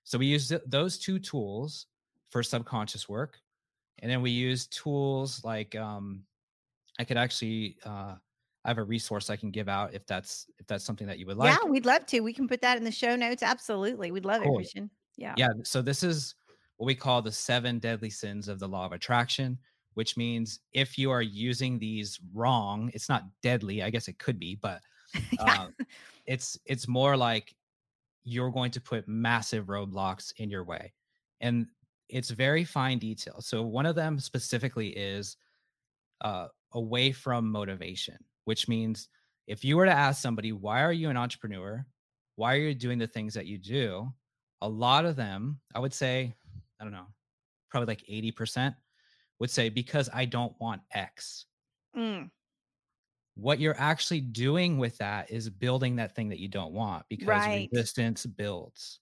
So 0.04 0.16
we 0.16 0.26
use 0.26 0.48
th- 0.48 0.62
those 0.66 0.98
two 0.98 1.18
tools 1.18 1.86
for 2.30 2.42
subconscious 2.42 3.08
work. 3.08 3.38
And 3.98 4.10
then 4.10 4.22
we 4.22 4.30
use 4.30 4.68
tools 4.68 5.44
like 5.44 5.76
um, 5.76 6.22
I 6.98 7.04
could 7.04 7.18
actually 7.18 7.76
uh, 7.84 8.14
I 8.64 8.68
have 8.68 8.78
a 8.78 8.84
resource 8.84 9.30
I 9.30 9.36
can 9.36 9.50
give 9.50 9.68
out 9.68 9.94
if 9.94 10.06
that's 10.06 10.46
if 10.58 10.66
that's 10.66 10.84
something 10.84 11.06
that 11.06 11.18
you 11.18 11.26
would 11.26 11.38
like. 11.38 11.50
Yeah, 11.50 11.68
we'd 11.68 11.86
love 11.86 12.04
to. 12.06 12.20
We 12.20 12.32
can 12.32 12.46
put 12.46 12.60
that 12.60 12.76
in 12.76 12.84
the 12.84 12.90
show 12.90 13.16
notes. 13.16 13.42
Absolutely. 13.42 14.10
We'd 14.10 14.26
love 14.26 14.42
cool. 14.42 14.54
it, 14.54 14.56
Christian. 14.56 14.90
Yeah. 15.16 15.34
Yeah. 15.36 15.48
So 15.64 15.80
this 15.80 16.02
is 16.02 16.34
what 16.76 16.86
we 16.86 16.94
call 16.94 17.22
the 17.22 17.32
seven 17.32 17.78
deadly 17.78 18.10
sins 18.10 18.48
of 18.48 18.58
the 18.58 18.68
law 18.68 18.84
of 18.84 18.92
attraction, 18.92 19.58
which 19.94 20.16
means 20.16 20.60
if 20.72 20.98
you 20.98 21.10
are 21.10 21.22
using 21.22 21.78
these 21.78 22.20
wrong, 22.34 22.90
it's 22.92 23.08
not 23.08 23.24
deadly. 23.42 23.82
I 23.82 23.90
guess 23.90 24.08
it 24.08 24.18
could 24.18 24.38
be, 24.38 24.56
but 24.60 24.80
yeah. 25.32 25.62
um, 25.62 25.74
it's 26.26 26.58
it's 26.66 26.86
more 26.86 27.16
like 27.16 27.54
you're 28.24 28.50
going 28.50 28.70
to 28.72 28.80
put 28.80 29.08
massive 29.08 29.66
roadblocks 29.66 30.34
in 30.36 30.50
your 30.50 30.64
way. 30.64 30.92
And 31.40 31.66
it's 32.10 32.30
very 32.30 32.64
fine 32.64 32.98
detail. 32.98 33.40
So 33.40 33.62
one 33.62 33.86
of 33.86 33.94
them 33.94 34.18
specifically 34.18 34.88
is 34.88 35.38
uh, 36.20 36.48
away 36.72 37.12
from 37.12 37.50
motivation 37.50 38.18
which 38.44 38.68
means 38.68 39.08
if 39.46 39.64
you 39.64 39.76
were 39.76 39.86
to 39.86 39.92
ask 39.92 40.22
somebody, 40.22 40.52
why 40.52 40.82
are 40.82 40.92
you 40.92 41.10
an 41.10 41.16
entrepreneur? 41.16 41.84
Why 42.36 42.54
are 42.54 42.58
you 42.60 42.74
doing 42.74 42.98
the 42.98 43.06
things 43.06 43.34
that 43.34 43.46
you 43.46 43.58
do? 43.58 44.08
A 44.62 44.68
lot 44.68 45.04
of 45.04 45.16
them, 45.16 45.60
I 45.74 45.80
would 45.80 45.92
say, 45.92 46.34
I 46.80 46.84
don't 46.84 46.92
know, 46.92 47.06
probably 47.70 47.86
like 47.86 48.04
80% 48.10 48.74
would 49.38 49.50
say, 49.50 49.68
because 49.68 50.08
I 50.12 50.24
don't 50.24 50.54
want 50.60 50.82
X. 50.92 51.46
Mm. 51.96 52.30
What 53.34 53.58
you're 53.58 53.78
actually 53.78 54.20
doing 54.20 54.78
with 54.78 54.98
that 54.98 55.30
is 55.30 55.48
building 55.48 55.96
that 55.96 56.14
thing 56.14 56.28
that 56.28 56.38
you 56.38 56.48
don't 56.48 56.72
want 56.72 57.04
because 57.08 57.26
right. 57.26 57.68
resistance 57.72 58.26
builds. 58.26 59.00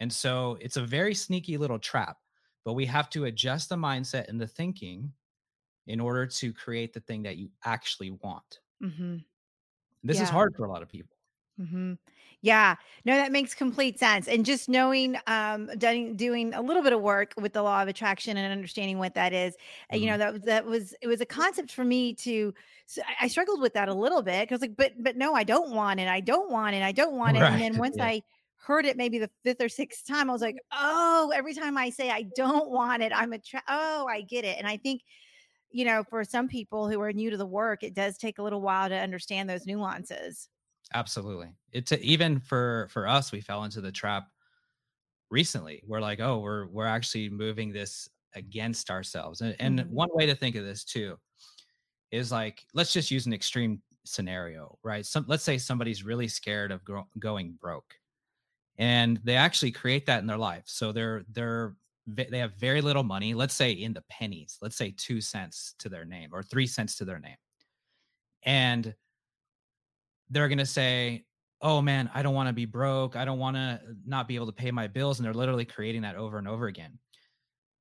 And 0.00 0.12
so 0.12 0.56
it's 0.60 0.76
a 0.76 0.82
very 0.82 1.14
sneaky 1.14 1.56
little 1.56 1.78
trap, 1.78 2.16
but 2.64 2.74
we 2.74 2.86
have 2.86 3.10
to 3.10 3.24
adjust 3.24 3.68
the 3.68 3.76
mindset 3.76 4.28
and 4.28 4.40
the 4.40 4.46
thinking 4.46 5.12
in 5.88 6.00
order 6.00 6.26
to 6.26 6.52
create 6.52 6.92
the 6.92 7.00
thing 7.00 7.22
that 7.24 7.38
you 7.38 7.48
actually 7.64 8.10
want. 8.10 8.60
Mm-hmm. 8.82 9.16
This 10.04 10.18
yeah. 10.18 10.22
is 10.22 10.28
hard 10.28 10.54
for 10.54 10.64
a 10.64 10.70
lot 10.70 10.82
of 10.82 10.88
people. 10.88 11.16
Mm-hmm. 11.60 11.94
Yeah, 12.40 12.76
no, 13.04 13.16
that 13.16 13.32
makes 13.32 13.52
complete 13.52 13.98
sense. 13.98 14.28
And 14.28 14.46
just 14.46 14.68
knowing, 14.68 15.16
um, 15.26 15.68
doing 15.76 16.14
doing 16.14 16.54
a 16.54 16.62
little 16.62 16.84
bit 16.84 16.92
of 16.92 17.00
work 17.00 17.34
with 17.36 17.52
the 17.52 17.62
law 17.62 17.82
of 17.82 17.88
attraction 17.88 18.36
and 18.36 18.52
understanding 18.52 18.98
what 18.98 19.14
that 19.14 19.32
is, 19.32 19.54
mm-hmm. 19.54 20.00
you 20.00 20.06
know, 20.08 20.18
that 20.18 20.44
that 20.44 20.64
was 20.64 20.94
it 21.02 21.08
was 21.08 21.20
a 21.20 21.26
concept 21.26 21.72
for 21.72 21.84
me 21.84 22.14
to. 22.14 22.54
So 22.86 23.02
I 23.20 23.26
struggled 23.26 23.60
with 23.60 23.74
that 23.74 23.88
a 23.88 23.94
little 23.94 24.22
bit 24.22 24.48
because 24.48 24.60
like, 24.60 24.76
but 24.76 24.92
but 25.02 25.16
no, 25.16 25.34
I 25.34 25.42
don't 25.42 25.72
want 25.72 25.98
it. 25.98 26.06
I 26.06 26.20
don't 26.20 26.48
want 26.48 26.76
it. 26.76 26.82
I 26.82 26.92
don't 26.92 27.16
want 27.16 27.36
it. 27.36 27.40
Right. 27.40 27.52
And 27.52 27.60
then 27.60 27.76
once 27.78 27.96
yeah. 27.98 28.06
I 28.06 28.22
heard 28.56 28.86
it 28.86 28.96
maybe 28.96 29.18
the 29.18 29.30
fifth 29.42 29.60
or 29.60 29.68
sixth 29.68 30.06
time, 30.06 30.30
I 30.30 30.32
was 30.32 30.42
like, 30.42 30.58
oh, 30.70 31.32
every 31.34 31.54
time 31.54 31.76
I 31.76 31.90
say 31.90 32.08
I 32.08 32.26
don't 32.36 32.70
want 32.70 33.02
it, 33.02 33.10
I'm 33.12 33.32
a 33.32 33.38
tra- 33.38 33.62
oh, 33.68 34.06
I 34.08 34.20
get 34.20 34.44
it. 34.44 34.58
And 34.58 34.66
I 34.68 34.76
think 34.76 35.02
you 35.70 35.84
know, 35.84 36.04
for 36.08 36.24
some 36.24 36.48
people 36.48 36.88
who 36.88 37.00
are 37.00 37.12
new 37.12 37.30
to 37.30 37.36
the 37.36 37.46
work, 37.46 37.82
it 37.82 37.94
does 37.94 38.16
take 38.16 38.38
a 38.38 38.42
little 38.42 38.60
while 38.60 38.88
to 38.88 38.94
understand 38.94 39.48
those 39.48 39.66
nuances. 39.66 40.48
Absolutely. 40.94 41.48
It's 41.72 41.92
even 41.92 42.40
for 42.40 42.88
for 42.90 43.06
us, 43.06 43.32
we 43.32 43.40
fell 43.40 43.64
into 43.64 43.80
the 43.80 43.92
trap 43.92 44.28
recently. 45.30 45.82
We're 45.86 46.00
like, 46.00 46.20
oh, 46.20 46.38
we're 46.38 46.66
we're 46.68 46.86
actually 46.86 47.28
moving 47.28 47.72
this 47.72 48.08
against 48.34 48.90
ourselves. 48.90 49.40
And, 49.40 49.56
and 49.58 49.80
mm-hmm. 49.80 49.94
one 49.94 50.08
way 50.12 50.26
to 50.26 50.34
think 50.34 50.56
of 50.56 50.64
this 50.64 50.84
too 50.84 51.18
is 52.10 52.32
like, 52.32 52.64
let's 52.72 52.92
just 52.92 53.10
use 53.10 53.26
an 53.26 53.34
extreme 53.34 53.82
scenario, 54.04 54.78
right? 54.82 55.04
Some 55.04 55.26
let's 55.28 55.44
say 55.44 55.58
somebody's 55.58 56.04
really 56.04 56.28
scared 56.28 56.72
of 56.72 56.84
gro- 56.84 57.08
going 57.18 57.58
broke, 57.60 57.94
and 58.78 59.20
they 59.24 59.36
actually 59.36 59.72
create 59.72 60.06
that 60.06 60.20
in 60.20 60.26
their 60.26 60.38
life. 60.38 60.64
So 60.66 60.92
they're 60.92 61.24
they're 61.32 61.74
they 62.14 62.38
have 62.38 62.54
very 62.54 62.80
little 62.80 63.02
money 63.02 63.34
let's 63.34 63.54
say 63.54 63.72
in 63.72 63.92
the 63.92 64.02
pennies 64.08 64.58
let's 64.62 64.76
say 64.76 64.94
2 64.96 65.20
cents 65.20 65.74
to 65.78 65.88
their 65.88 66.04
name 66.04 66.30
or 66.32 66.42
3 66.42 66.66
cents 66.66 66.96
to 66.96 67.04
their 67.04 67.18
name. 67.18 67.36
And 68.44 68.94
they're 70.30 70.48
going 70.48 70.58
to 70.58 70.66
say 70.66 71.24
oh 71.60 71.82
man 71.82 72.08
i 72.14 72.22
don't 72.22 72.34
want 72.34 72.48
to 72.48 72.52
be 72.52 72.64
broke 72.64 73.16
i 73.16 73.24
don't 73.24 73.38
want 73.38 73.56
to 73.56 73.80
not 74.06 74.28
be 74.28 74.36
able 74.36 74.46
to 74.46 74.52
pay 74.52 74.70
my 74.70 74.86
bills 74.86 75.18
and 75.18 75.26
they're 75.26 75.34
literally 75.34 75.64
creating 75.64 76.02
that 76.02 76.16
over 76.16 76.38
and 76.38 76.48
over 76.48 76.66
again. 76.66 76.98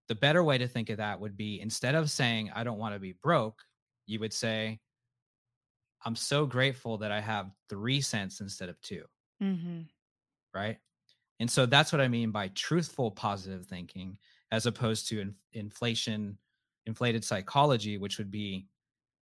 The 0.08 0.16
better 0.16 0.44
way 0.44 0.58
to 0.58 0.68
think 0.68 0.90
of 0.90 0.98
that 0.98 1.20
would 1.20 1.36
be 1.38 1.62
instead 1.62 1.96
of 1.96 2.10
saying 2.10 2.52
i 2.54 2.64
don't 2.64 2.80
want 2.80 2.96
to 2.96 3.00
be 3.00 3.14
broke 3.24 3.62
you 4.08 4.20
would 4.20 4.34
say 4.34 4.80
i'm 6.06 6.16
so 6.16 6.46
grateful 6.46 6.98
that 6.98 7.12
i 7.12 7.22
have 7.22 7.52
3 7.70 8.02
cents 8.02 8.42
instead 8.42 8.70
of 8.70 8.82
2 8.82 9.04
mm-hmm. 9.42 9.82
right 10.54 10.78
and 11.40 11.50
so 11.50 11.66
that's 11.66 11.92
what 11.92 12.02
I 12.02 12.08
mean 12.08 12.32
by 12.32 12.50
truthful 12.50 13.12
positive 13.12 13.66
thinking, 13.66 14.18
as 14.52 14.66
opposed 14.66 15.08
to 15.10 15.20
in, 15.20 15.36
inflation, 15.54 16.38
inflated 16.86 17.24
psychology, 17.24 17.98
which 17.98 18.18
would 18.18 18.32
be, 18.32 18.68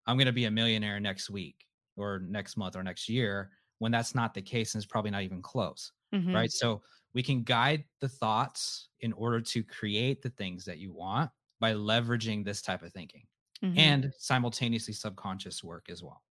I'm 0.07 0.17
going 0.17 0.27
to 0.27 0.33
be 0.33 0.45
a 0.45 0.51
millionaire 0.51 0.99
next 0.99 1.29
week 1.29 1.65
or 1.97 2.19
next 2.19 2.57
month 2.57 2.75
or 2.75 2.83
next 2.83 3.09
year, 3.09 3.51
when 3.79 3.91
that's 3.91 4.15
not 4.15 4.33
the 4.33 4.41
case 4.41 4.73
and 4.73 4.83
it's 4.83 4.89
probably 4.89 5.11
not 5.11 5.23
even 5.23 5.41
close. 5.41 5.91
Mm-hmm. 6.13 6.33
Right. 6.33 6.51
So 6.51 6.81
we 7.13 7.23
can 7.23 7.43
guide 7.43 7.83
the 8.01 8.09
thoughts 8.09 8.89
in 9.01 9.11
order 9.13 9.41
to 9.41 9.63
create 9.63 10.21
the 10.21 10.29
things 10.29 10.65
that 10.65 10.77
you 10.77 10.93
want 10.93 11.31
by 11.59 11.73
leveraging 11.73 12.45
this 12.45 12.61
type 12.61 12.83
of 12.83 12.93
thinking 12.93 13.23
mm-hmm. 13.63 13.77
and 13.77 14.13
simultaneously 14.17 14.93
subconscious 14.93 15.63
work 15.63 15.87
as 15.89 16.03
well. 16.03 16.21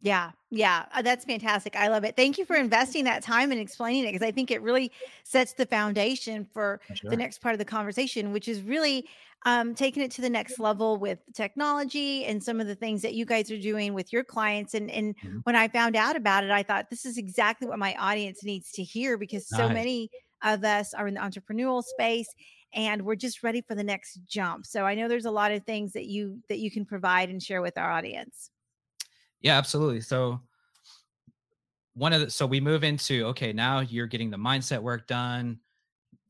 Yeah, 0.00 0.32
yeah, 0.50 0.84
uh, 0.94 1.00
that's 1.00 1.24
fantastic. 1.24 1.76
I 1.76 1.88
love 1.88 2.04
it. 2.04 2.14
Thank 2.14 2.36
you 2.36 2.44
for 2.44 2.56
investing 2.66 3.04
that 3.04 3.22
time 3.22 3.50
and 3.50 3.60
explaining 3.60 4.04
it 4.04 4.12
because 4.12 4.26
I 4.26 4.30
think 4.30 4.50
it 4.50 4.62
really 4.62 4.92
sets 5.22 5.54
the 5.54 5.66
foundation 5.66 6.46
for 6.52 6.80
sure. 6.94 7.10
the 7.10 7.16
next 7.16 7.40
part 7.40 7.54
of 7.54 7.58
the 7.58 7.64
conversation, 7.64 8.32
which 8.32 8.48
is 8.48 8.62
really 8.62 9.06
um, 9.46 9.74
taking 9.74 10.02
it 10.02 10.10
to 10.12 10.22
the 10.22 10.30
next 10.30 10.58
level 10.58 10.96
with 10.96 11.18
technology 11.34 12.24
and 12.24 12.42
some 12.42 12.60
of 12.60 12.66
the 12.66 12.74
things 12.74 13.02
that 13.02 13.14
you 13.14 13.24
guys 13.24 13.50
are 13.50 13.58
doing 13.58 13.94
with 13.94 14.12
your 14.12 14.24
clients. 14.24 14.74
And 14.74 14.90
and 14.90 15.16
mm-hmm. 15.16 15.38
when 15.44 15.56
I 15.56 15.68
found 15.68 15.96
out 15.96 16.16
about 16.16 16.44
it, 16.44 16.50
I 16.50 16.62
thought 16.62 16.90
this 16.90 17.04
is 17.04 17.18
exactly 17.18 17.68
what 17.68 17.78
my 17.78 17.94
audience 17.98 18.44
needs 18.44 18.70
to 18.72 18.82
hear 18.82 19.18
because 19.18 19.48
so 19.48 19.68
nice. 19.68 19.74
many 19.74 20.10
of 20.42 20.64
us 20.64 20.94
are 20.94 21.06
in 21.06 21.14
the 21.14 21.20
entrepreneurial 21.20 21.82
space 21.82 22.28
and 22.74 23.02
we're 23.02 23.14
just 23.14 23.42
ready 23.42 23.62
for 23.62 23.74
the 23.74 23.84
next 23.84 24.20
jump. 24.26 24.66
So 24.66 24.84
I 24.84 24.94
know 24.94 25.08
there's 25.08 25.24
a 25.24 25.30
lot 25.30 25.52
of 25.52 25.64
things 25.64 25.92
that 25.92 26.06
you 26.06 26.40
that 26.48 26.58
you 26.58 26.70
can 26.70 26.84
provide 26.84 27.30
and 27.30 27.42
share 27.42 27.62
with 27.62 27.78
our 27.78 27.90
audience. 27.90 28.50
Yeah, 29.44 29.58
absolutely. 29.58 30.00
So 30.00 30.40
one 31.94 32.12
of 32.12 32.20
the 32.22 32.30
so 32.30 32.46
we 32.46 32.60
move 32.60 32.84
into 32.84 33.26
okay, 33.26 33.52
now 33.52 33.80
you're 33.80 34.06
getting 34.06 34.30
the 34.30 34.36
mindset 34.36 34.82
work 34.82 35.06
done. 35.06 35.60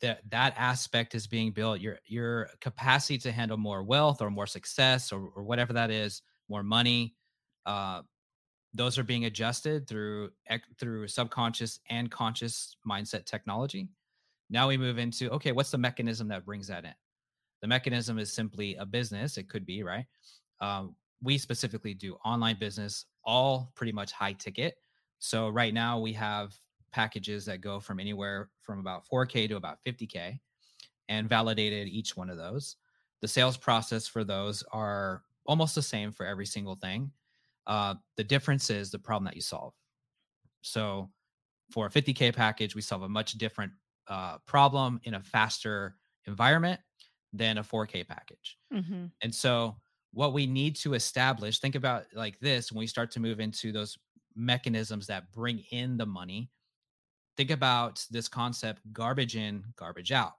That 0.00 0.20
that 0.30 0.54
aspect 0.58 1.14
is 1.14 1.26
being 1.26 1.52
built. 1.52 1.80
Your 1.80 1.98
your 2.06 2.50
capacity 2.60 3.18
to 3.18 3.32
handle 3.32 3.56
more 3.56 3.82
wealth 3.82 4.20
or 4.22 4.30
more 4.30 4.46
success 4.46 5.12
or, 5.12 5.28
or 5.36 5.44
whatever 5.44 5.72
that 5.74 5.90
is, 5.90 6.22
more 6.48 6.62
money. 6.62 7.14
Uh, 7.66 8.02
those 8.74 8.98
are 8.98 9.04
being 9.04 9.26
adjusted 9.26 9.88
through 9.88 10.30
through 10.78 11.08
subconscious 11.08 11.80
and 11.90 12.10
conscious 12.10 12.76
mindset 12.88 13.26
technology. 13.26 13.88
Now 14.50 14.68
we 14.68 14.76
move 14.78 14.98
into 14.98 15.30
okay, 15.32 15.52
what's 15.52 15.72
the 15.72 15.78
mechanism 15.78 16.28
that 16.28 16.46
brings 16.46 16.68
that 16.68 16.84
in? 16.84 16.94
The 17.62 17.68
mechanism 17.68 18.18
is 18.18 18.32
simply 18.32 18.76
a 18.76 18.86
business. 18.86 19.38
It 19.38 19.48
could 19.48 19.66
be 19.66 19.82
right. 19.82 20.06
Um, 20.60 20.96
we 21.22 21.38
specifically 21.38 21.94
do 21.94 22.16
online 22.24 22.56
business, 22.58 23.06
all 23.24 23.72
pretty 23.74 23.92
much 23.92 24.12
high 24.12 24.32
ticket. 24.32 24.76
So 25.18 25.48
right 25.48 25.72
now 25.72 25.98
we 25.98 26.12
have 26.14 26.54
packages 26.92 27.44
that 27.46 27.60
go 27.60 27.80
from 27.80 27.98
anywhere 27.98 28.50
from 28.60 28.78
about 28.78 29.06
4K 29.08 29.48
to 29.48 29.56
about 29.56 29.78
50K 29.86 30.38
and 31.08 31.28
validated 31.28 31.88
each 31.88 32.16
one 32.16 32.30
of 32.30 32.36
those. 32.36 32.76
The 33.20 33.28
sales 33.28 33.56
process 33.56 34.06
for 34.06 34.22
those 34.22 34.62
are 34.72 35.22
almost 35.46 35.74
the 35.74 35.82
same 35.82 36.12
for 36.12 36.26
every 36.26 36.46
single 36.46 36.76
thing. 36.76 37.10
Uh, 37.66 37.94
the 38.16 38.24
difference 38.24 38.70
is 38.70 38.90
the 38.90 38.98
problem 38.98 39.24
that 39.24 39.34
you 39.34 39.42
solve. 39.42 39.74
So 40.62 41.10
for 41.70 41.86
a 41.86 41.90
50K 41.90 42.34
package, 42.34 42.74
we 42.74 42.82
solve 42.82 43.02
a 43.02 43.08
much 43.08 43.32
different 43.32 43.72
uh, 44.08 44.38
problem 44.46 45.00
in 45.04 45.14
a 45.14 45.20
faster 45.20 45.96
environment 46.26 46.80
than 47.32 47.58
a 47.58 47.64
4K 47.64 48.06
package. 48.06 48.58
Mm-hmm. 48.72 49.06
And 49.22 49.34
so 49.34 49.76
what 50.14 50.32
we 50.32 50.46
need 50.46 50.76
to 50.76 50.94
establish 50.94 51.58
think 51.58 51.74
about 51.74 52.04
like 52.14 52.38
this 52.40 52.72
when 52.72 52.78
we 52.78 52.86
start 52.86 53.10
to 53.10 53.20
move 53.20 53.40
into 53.40 53.72
those 53.72 53.98
mechanisms 54.34 55.06
that 55.06 55.30
bring 55.32 55.62
in 55.70 55.96
the 55.96 56.06
money 56.06 56.50
think 57.36 57.50
about 57.50 58.04
this 58.10 58.28
concept 58.28 58.80
garbage 58.92 59.36
in 59.36 59.64
garbage 59.76 60.12
out 60.12 60.34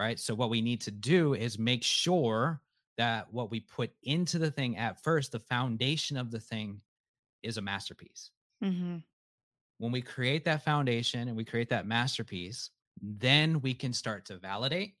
right? 0.00 0.18
So 0.18 0.34
what 0.34 0.48
we 0.48 0.62
need 0.62 0.80
to 0.82 0.90
do 0.90 1.34
is 1.34 1.58
make 1.58 1.84
sure 1.84 2.62
that 2.96 3.30
what 3.32 3.50
we 3.50 3.60
put 3.60 3.90
into 4.02 4.38
the 4.38 4.50
thing 4.50 4.78
at 4.78 5.02
first, 5.02 5.30
the 5.30 5.38
foundation 5.38 6.16
of 6.16 6.30
the 6.30 6.40
thing 6.40 6.80
is 7.42 7.58
a 7.58 7.62
masterpiece. 7.62 8.30
Mm-hmm. 8.64 8.96
When 9.76 9.92
we 9.92 10.00
create 10.00 10.44
that 10.46 10.64
foundation 10.64 11.28
and 11.28 11.36
we 11.36 11.44
create 11.44 11.68
that 11.68 11.86
masterpiece, 11.86 12.70
then 13.02 13.60
we 13.60 13.74
can 13.74 13.92
start 13.92 14.24
to 14.26 14.38
validate. 14.38 14.94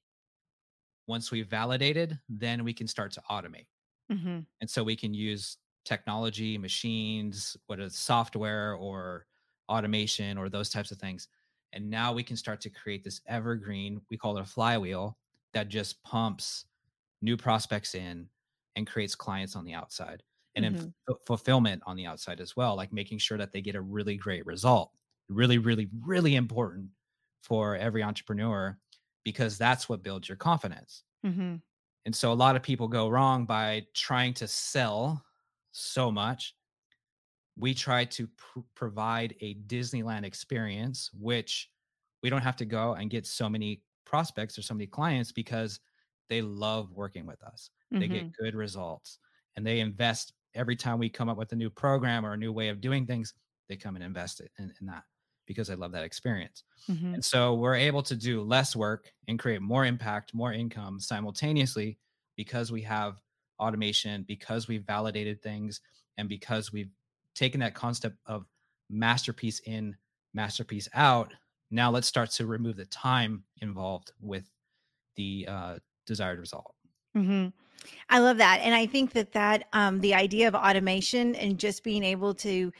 Once 1.06 1.30
we've 1.30 1.48
validated, 1.48 2.18
then 2.28 2.62
we 2.62 2.74
can 2.74 2.86
start 2.86 3.10
to 3.12 3.22
automate. 3.30 3.66
Mm-hmm. 4.10 4.40
And 4.60 4.68
so 4.68 4.84
we 4.84 4.96
can 4.96 5.14
use 5.14 5.58
technology, 5.84 6.58
machines, 6.58 7.56
whether 7.66 7.82
it's 7.84 7.98
software 7.98 8.74
or 8.74 9.26
automation 9.68 10.36
or 10.38 10.48
those 10.48 10.70
types 10.70 10.90
of 10.90 10.98
things. 10.98 11.28
And 11.72 11.88
now 11.88 12.12
we 12.12 12.22
can 12.22 12.36
start 12.36 12.60
to 12.62 12.70
create 12.70 13.04
this 13.04 13.20
evergreen, 13.26 14.02
we 14.10 14.18
call 14.18 14.36
it 14.36 14.42
a 14.42 14.44
flywheel 14.46 15.18
that 15.52 15.68
just 15.68 16.02
pumps 16.02 16.66
new 17.22 17.36
prospects 17.36 17.94
in 17.94 18.28
and 18.76 18.86
creates 18.86 19.14
clients 19.14 19.56
on 19.56 19.64
the 19.64 19.74
outside 19.74 20.22
and 20.54 20.64
Mhm. 20.64 20.76
then 20.76 20.92
f- 21.08 21.16
fulfillment 21.26 21.82
on 21.86 21.96
the 21.96 22.06
outside 22.06 22.40
as 22.40 22.56
well, 22.56 22.76
like 22.76 22.92
making 22.92 23.18
sure 23.18 23.38
that 23.38 23.52
they 23.52 23.60
get 23.62 23.74
a 23.74 23.80
really 23.80 24.16
great 24.16 24.46
result. 24.46 24.92
Really, 25.28 25.58
really, 25.58 25.88
really 26.00 26.34
important 26.34 26.90
for 27.42 27.76
every 27.76 28.02
entrepreneur 28.02 28.78
because 29.24 29.58
that's 29.58 29.88
what 29.88 30.02
builds 30.02 30.28
your 30.28 30.36
confidence. 30.36 31.04
Mm-hmm. 31.24 31.56
And 32.06 32.14
so 32.14 32.32
a 32.32 32.34
lot 32.34 32.56
of 32.56 32.62
people 32.62 32.88
go 32.88 33.08
wrong 33.08 33.46
by 33.46 33.86
trying 33.94 34.34
to 34.34 34.48
sell 34.48 35.24
so 35.72 36.10
much. 36.10 36.56
We 37.56 37.74
try 37.74 38.04
to 38.06 38.26
pr- 38.28 38.60
provide 38.74 39.34
a 39.40 39.54
Disneyland 39.66 40.24
experience, 40.24 41.10
which 41.12 41.70
we 42.22 42.30
don't 42.30 42.42
have 42.42 42.56
to 42.56 42.64
go 42.64 42.94
and 42.94 43.10
get 43.10 43.26
so 43.26 43.48
many 43.48 43.82
prospects 44.04 44.58
or 44.58 44.62
so 44.62 44.74
many 44.74 44.86
clients 44.86 45.32
because 45.32 45.80
they 46.28 46.42
love 46.42 46.92
working 46.92 47.26
with 47.26 47.42
us. 47.42 47.70
They 47.98 48.08
Mm-hmm. 48.08 48.14
get 48.14 48.32
good 48.32 48.54
results 48.54 49.18
and 49.56 49.66
they 49.66 49.80
invest 49.80 50.32
every 50.54 50.76
time 50.76 50.98
we 50.98 51.10
come 51.10 51.28
up 51.28 51.36
with 51.36 51.52
a 51.52 51.56
new 51.56 51.70
program 51.70 52.24
or 52.24 52.32
a 52.32 52.36
new 52.36 52.52
way 52.52 52.68
of 52.68 52.80
doing 52.80 53.06
things, 53.06 53.34
they 53.68 53.76
come 53.76 53.94
and 53.96 54.04
invest 54.04 54.40
it 54.40 54.50
in, 54.58 54.72
in 54.80 54.86
that 54.86 55.04
because 55.46 55.70
I 55.70 55.74
love 55.74 55.92
that 55.92 56.04
experience. 56.04 56.64
Mm-hmm. 56.90 57.14
And 57.14 57.24
so 57.24 57.54
we're 57.54 57.74
able 57.74 58.02
to 58.04 58.16
do 58.16 58.42
less 58.42 58.76
work 58.76 59.12
and 59.28 59.38
create 59.38 59.62
more 59.62 59.84
impact, 59.84 60.34
more 60.34 60.52
income 60.52 61.00
simultaneously 61.00 61.98
because 62.36 62.72
we 62.72 62.82
have 62.82 63.20
automation, 63.58 64.24
because 64.26 64.68
we've 64.68 64.84
validated 64.84 65.42
things, 65.42 65.80
and 66.16 66.28
because 66.28 66.72
we've 66.72 66.90
taken 67.34 67.60
that 67.60 67.74
concept 67.74 68.16
of 68.26 68.46
masterpiece 68.88 69.60
in, 69.60 69.96
masterpiece 70.34 70.88
out. 70.94 71.32
Now 71.70 71.90
let's 71.90 72.08
start 72.08 72.30
to 72.32 72.46
remove 72.46 72.76
the 72.76 72.86
time 72.86 73.44
involved 73.60 74.12
with 74.20 74.50
the 75.16 75.46
uh, 75.48 75.78
desired 76.06 76.38
result. 76.38 76.74
hmm 77.14 77.48
I 78.10 78.18
love 78.18 78.36
that, 78.38 78.60
and 78.62 78.74
I 78.74 78.84
think 78.84 79.12
that 79.12 79.32
that 79.32 79.64
um, 79.72 80.00
the 80.00 80.12
idea 80.12 80.48
of 80.48 80.54
automation 80.54 81.34
and 81.34 81.58
just 81.58 81.82
being 81.82 82.04
able 82.04 82.34
to 82.34 82.72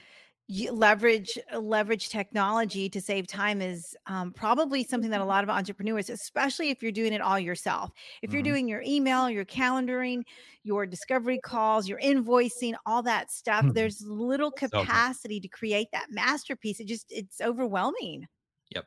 leverage 0.71 1.38
leverage 1.57 2.09
technology 2.09 2.88
to 2.90 3.00
save 3.00 3.26
time 3.26 3.62
is 3.62 3.97
um, 4.07 4.33
probably 4.33 4.83
something 4.85 5.11
that 5.11 5.21
a 5.21 5.25
lot 5.25 5.45
of 5.45 5.50
entrepreneurs, 5.50 6.11
especially 6.11 6.71
if 6.71 6.83
you're 6.83 6.92
doing 6.92 7.12
it 7.12 7.21
all 7.21 7.38
yourself, 7.38 7.90
if 8.23 8.33
you're 8.33 8.42
Mhm. 8.42 8.45
doing 8.45 8.69
your 8.69 8.83
email, 8.85 9.30
your 9.30 9.45
calendaring, 9.45 10.25
your 10.64 10.87
discovery 10.87 11.38
calls, 11.38 11.88
your 11.88 12.00
invoicing, 12.00 12.75
all 12.87 13.02
that 13.02 13.30
stuff. 13.30 13.66
Mhm. 13.66 13.75
There's 13.75 14.02
little 14.04 14.50
capacity 14.50 15.40
to 15.40 15.49
create 15.49 15.88
that 15.92 16.09
masterpiece. 16.11 16.80
It 16.80 16.87
just 16.88 17.07
it's 17.11 17.40
overwhelming. 17.40 18.26
Yep. 18.75 18.87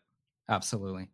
Absolutely. 0.50 1.10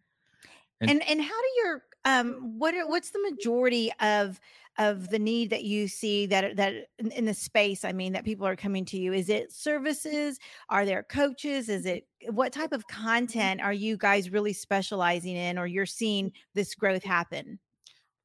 And- 0.82 0.92
And 0.92 1.02
and 1.04 1.22
how 1.22 1.42
do 1.42 1.48
your 1.58 1.84
um 2.10 2.58
what 2.60 2.74
are 2.76 2.88
what's 2.88 3.12
the 3.12 3.22
majority 3.30 3.92
of 4.00 4.40
of 4.78 5.10
the 5.10 5.20
need 5.20 5.50
that 5.50 5.64
you 5.64 5.88
see 5.88 6.26
that 6.26 6.56
that 6.56 6.74
in, 7.00 7.12
in 7.12 7.26
the 7.26 7.34
space 7.34 7.84
I 7.84 7.92
mean 7.92 8.14
that 8.14 8.24
people 8.26 8.48
are 8.48 8.56
coming 8.56 8.86
to 8.86 8.98
you 8.98 9.14
is 9.14 9.30
it 9.30 9.52
services 9.52 10.40
are 10.70 10.86
there 10.86 11.04
coaches 11.04 11.70
is 11.70 11.86
it 11.86 12.08
what 12.30 12.54
type 12.54 12.72
of 12.72 12.88
content 12.88 13.62
are 13.62 13.74
you 13.74 13.98
guys 13.98 14.30
really 14.30 14.54
specializing 14.54 15.36
in 15.36 15.58
or 15.58 15.68
you're 15.68 15.86
seeing 15.86 16.32
this 16.54 16.76
growth 16.76 17.04
happen 17.04 17.60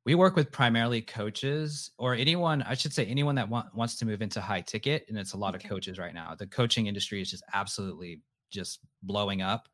We 0.05 0.15
work 0.15 0.37
with 0.37 0.53
primarily 0.53 1.01
coaches 1.01 1.91
or 1.97 2.15
anyone, 2.15 2.63
I 2.63 2.75
should 2.75 2.93
say, 2.93 3.07
anyone 3.07 3.37
that 3.37 3.49
wa- 3.49 3.69
wants 3.73 3.97
to 3.97 4.07
move 4.07 4.21
into 4.21 4.41
high 4.41 4.61
ticket. 4.61 5.07
And 5.09 5.17
it's 5.19 5.33
a 5.33 5.39
lot 5.39 5.55
Okay. 5.55 5.63
of 5.65 5.65
coaches 5.65 5.99
right 5.99 6.13
now. 6.13 6.35
The 6.35 6.47
coaching 6.47 6.87
industry 6.87 7.23
is 7.23 7.31
just 7.31 7.43
absolutely 7.55 8.21
just 8.51 8.81
blowing 9.03 9.41
up. 9.41 9.69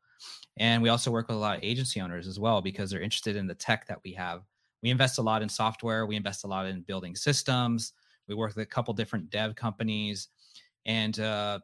And 0.57 0.83
we 0.83 0.89
also 0.89 1.11
work 1.11 1.27
with 1.27 1.37
a 1.37 1.39
lot 1.39 1.57
of 1.57 1.63
agency 1.63 2.01
owners 2.01 2.27
as 2.27 2.39
well 2.39 2.61
because 2.61 2.89
they're 2.89 3.01
interested 3.01 3.35
in 3.35 3.47
the 3.47 3.55
tech 3.55 3.87
that 3.87 4.01
we 4.03 4.13
have. 4.13 4.43
We 4.83 4.89
invest 4.89 5.17
a 5.17 5.21
lot 5.21 5.41
in 5.41 5.49
software, 5.49 6.05
we 6.05 6.15
invest 6.15 6.43
a 6.43 6.47
lot 6.47 6.65
in 6.65 6.81
building 6.81 7.15
systems. 7.15 7.93
We 8.27 8.35
work 8.35 8.55
with 8.55 8.63
a 8.63 8.69
couple 8.69 8.93
different 8.93 9.29
dev 9.29 9.55
companies. 9.55 10.29
And 10.85 11.19
uh, 11.19 11.59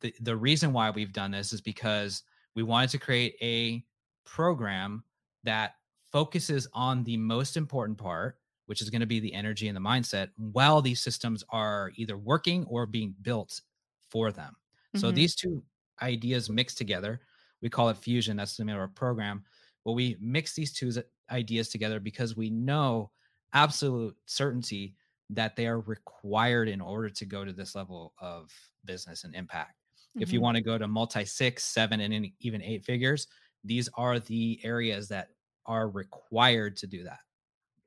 the, 0.00 0.14
the 0.20 0.36
reason 0.36 0.72
why 0.72 0.90
we've 0.90 1.12
done 1.12 1.30
this 1.30 1.52
is 1.52 1.60
because 1.60 2.22
we 2.54 2.62
wanted 2.62 2.90
to 2.90 2.98
create 2.98 3.36
a 3.40 3.84
program 4.24 5.04
that 5.42 5.74
focuses 6.12 6.66
on 6.72 7.04
the 7.04 7.16
most 7.16 7.56
important 7.56 7.98
part, 7.98 8.38
which 8.66 8.82
is 8.82 8.90
going 8.90 9.00
to 9.00 9.06
be 9.06 9.20
the 9.20 9.34
energy 9.34 9.68
and 9.68 9.76
the 9.76 9.80
mindset, 9.80 10.30
while 10.36 10.82
these 10.82 11.00
systems 11.00 11.44
are 11.50 11.92
either 11.96 12.16
working 12.16 12.64
or 12.66 12.86
being 12.86 13.14
built 13.22 13.60
for 14.08 14.32
them. 14.32 14.56
So 14.94 15.10
Mhm. 15.10 15.12
these 15.12 15.34
two 15.34 15.64
ideas 16.02 16.50
mixed 16.50 16.78
together, 16.78 17.20
we 17.62 17.68
call 17.70 17.88
it 17.88 17.96
fusion. 17.96 18.36
That's 18.36 18.56
the 18.56 18.64
name 18.64 18.76
of 18.76 18.80
our 18.80 18.88
program. 18.88 19.44
But 19.84 19.92
we 19.92 20.16
mix 20.20 20.54
these 20.54 20.72
two 20.72 20.90
ideas 21.30 21.68
together 21.68 22.00
because 22.00 22.36
we 22.36 22.50
know 22.50 23.12
absolute 23.52 24.16
certainty 24.26 24.96
that 25.30 25.56
they 25.56 25.66
are 25.66 25.80
required 25.80 26.68
in 26.68 26.80
order 26.80 27.08
to 27.08 27.24
go 27.24 27.44
to 27.44 27.52
this 27.52 27.74
level 27.74 28.14
of 28.18 28.52
business 28.84 29.24
and 29.24 29.34
impact. 29.34 29.76
If 30.18 30.32
you 30.32 30.40
Mhm. 30.40 30.42
want 30.42 30.56
to 30.56 30.62
go 30.62 30.76
to 30.76 30.88
multi 30.88 31.24
six, 31.24 31.64
seven, 31.64 32.00
and 32.00 32.28
even 32.40 32.62
eight 32.62 32.84
figures, 32.84 33.26
these 33.64 33.88
are 33.94 34.18
the 34.18 34.60
areas 34.64 35.08
that 35.08 35.30
are 35.66 35.88
required 35.88 36.76
to 36.78 36.86
do 36.86 37.04
that. 37.04 37.20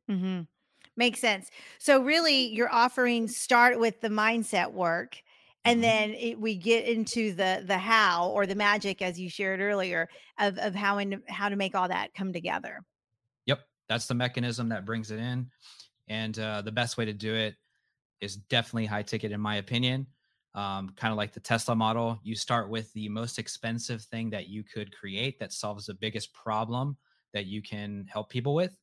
hmm 0.07 0.41
Makes 0.97 1.19
sense. 1.21 1.51
So 1.79 2.03
really, 2.03 2.47
your 2.53 2.71
offerings 2.71 3.35
start 3.37 3.79
with 3.79 4.01
the 4.01 4.09
mindset 4.09 4.73
work, 4.73 5.23
and 5.65 5.83
Mhm. 5.83 5.83
then 5.83 6.11
it, 6.11 6.39
we 6.39 6.57
get 6.57 6.85
into 6.87 7.33
the 7.33 7.63
the 7.65 7.77
how 7.77 8.29
or 8.31 8.45
the 8.45 8.55
magic, 8.55 9.01
as 9.01 9.19
you 9.19 9.29
shared 9.29 9.59
earlier, 9.61 10.09
of 10.39 10.57
of 10.57 10.75
how 10.75 10.97
and 10.97 11.23
how 11.29 11.49
to 11.49 11.55
make 11.55 11.75
all 11.75 11.87
that 11.89 12.13
come 12.13 12.33
together. 12.33 12.81
Yep, 13.45 13.67
that's 13.89 14.07
the 14.07 14.13
mechanism 14.13 14.69
that 14.69 14.85
brings 14.85 15.11
it 15.11 15.19
in, 15.19 15.51
and 16.07 16.37
uh, 16.39 16.61
the 16.61 16.71
best 16.71 16.97
way 16.97 17.05
to 17.05 17.13
do 17.13 17.35
it 17.35 17.57
is 18.21 18.37
definitely 18.37 18.87
high 18.87 19.03
ticket, 19.03 19.31
in 19.31 19.41
my 19.41 19.57
opinion. 19.57 20.07
Um, 20.55 20.89
kind 20.91 21.11
of 21.11 21.17
like 21.17 21.33
the 21.33 21.39
Tesla 21.41 21.75
model, 21.75 22.19
you 22.23 22.35
start 22.35 22.69
with 22.69 22.93
the 22.93 23.09
most 23.09 23.39
expensive 23.39 24.03
thing 24.03 24.31
that 24.31 24.47
you 24.49 24.63
could 24.63 24.95
create 24.95 25.39
that 25.39 25.53
solves 25.53 25.87
the 25.87 25.93
biggest 25.95 26.33
problem 26.33 26.97
that 27.33 27.45
you 27.47 27.61
can 27.61 28.07
help 28.07 28.29
people 28.29 28.55
with, 28.55 28.77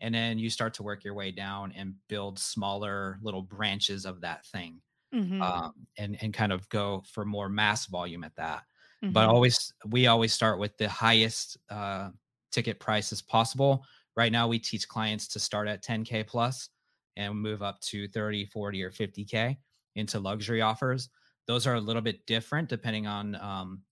and 0.00 0.14
then 0.14 0.38
you 0.38 0.50
start 0.50 0.74
to 0.74 0.84
work 0.84 1.04
your 1.04 1.14
way 1.14 1.32
down 1.32 1.72
and 1.72 1.96
build 2.08 2.38
smaller 2.38 3.18
little 3.22 3.42
branches 3.42 4.06
of 4.06 4.22
that 4.22 4.46
thing, 4.46 4.82
Mhm, 5.12 5.52
um, 5.52 5.72
and 5.98 6.22
and 6.22 6.32
kind 6.34 6.52
of 6.52 6.68
go 6.68 7.02
for 7.06 7.24
more 7.24 7.48
mass 7.48 7.86
volume 7.86 8.24
at 8.24 8.36
that. 8.36 8.64
but 9.10 9.28
mhm, 9.28 9.28
always 9.28 9.72
we 9.88 10.06
always 10.06 10.32
start 10.32 10.58
with 10.58 10.76
the 10.78 10.88
highest 10.88 11.58
uh, 11.70 12.10
ticket 12.50 12.80
prices 12.80 13.22
possible. 13.22 13.84
Right 14.16 14.32
now 14.32 14.48
we 14.48 14.58
teach 14.58 14.88
clients 14.88 15.28
to 15.28 15.40
start 15.40 15.68
at 15.68 15.82
10k 15.82 16.22
plus 16.24 16.70
and 17.16 17.36
move 17.38 17.62
up 17.62 17.80
to 17.80 18.08
30 18.08 18.46
40 18.46 18.82
or 18.82 18.90
50k 18.90 19.58
into 19.94 20.18
luxury 20.20 20.60
offers. 20.62 21.08
Those 21.46 21.66
are 21.66 21.74
a 21.74 21.80
little 21.80 22.02
bit 22.02 22.24
different 22.26 22.68
depending 22.68 23.06
on 23.06 23.34
um, 23.36 23.82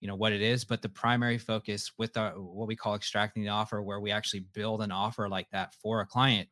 you 0.00 0.08
know 0.08 0.14
what 0.16 0.32
it 0.32 0.42
is 0.42 0.64
but 0.64 0.82
the 0.82 0.88
primary 0.88 1.38
focus 1.38 1.92
with 1.98 2.16
our, 2.16 2.32
what 2.40 2.68
we 2.68 2.76
call 2.76 2.94
extracting 2.94 3.42
the 3.42 3.48
offer 3.48 3.82
where 3.82 4.00
we 4.00 4.10
actually 4.10 4.40
build 4.40 4.82
an 4.82 4.92
offer 4.92 5.28
like 5.28 5.48
that 5.50 5.74
for 5.74 6.00
a 6.00 6.06
client 6.06 6.48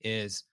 is 0.00 0.44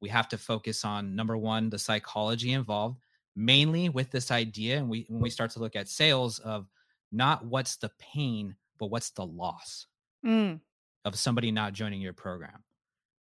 we 0.00 0.08
have 0.08 0.28
to 0.28 0.38
focus 0.38 0.84
on 0.84 1.14
number 1.14 1.36
one 1.36 1.70
the 1.70 1.78
psychology 1.78 2.52
involved 2.52 3.00
mainly 3.36 3.88
with 3.88 4.10
this 4.10 4.30
idea 4.30 4.78
and 4.78 4.88
we 4.88 5.06
when 5.08 5.20
we 5.20 5.30
start 5.30 5.50
to 5.52 5.60
look 5.60 5.76
at 5.76 5.88
sales 5.88 6.38
of 6.40 6.68
not 7.12 7.44
what's 7.46 7.76
the 7.76 7.90
pain 7.98 8.56
but 8.78 8.86
what's 8.86 9.10
the 9.10 9.24
loss 9.26 9.86
mm, 10.22 10.60
of 11.04 11.16
somebody 11.18 11.50
not 11.50 11.72
joining 11.72 12.00
your 12.00 12.12
program 12.12 12.64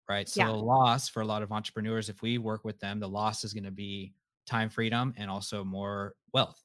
right? 0.09 0.29
So 0.29 0.43
Yeah. 0.43 0.47
the 0.47 0.53
loss 0.53 1.09
for 1.09 1.23
a 1.23 1.27
lot 1.27 1.43
of 1.43 1.53
entrepreneurs 1.53 2.09
if 2.09 2.23
we 2.23 2.39
work 2.39 2.65
with 2.65 2.81
them 2.81 3.01
the 3.01 3.09
loss 3.09 3.45
is 3.45 3.55
going 3.55 3.65
to 3.65 3.71
be 3.73 4.15
time 4.47 4.71
freedom 4.71 5.15
and 5.17 5.31
also 5.31 5.65
more 5.65 6.15
wealth 6.35 6.65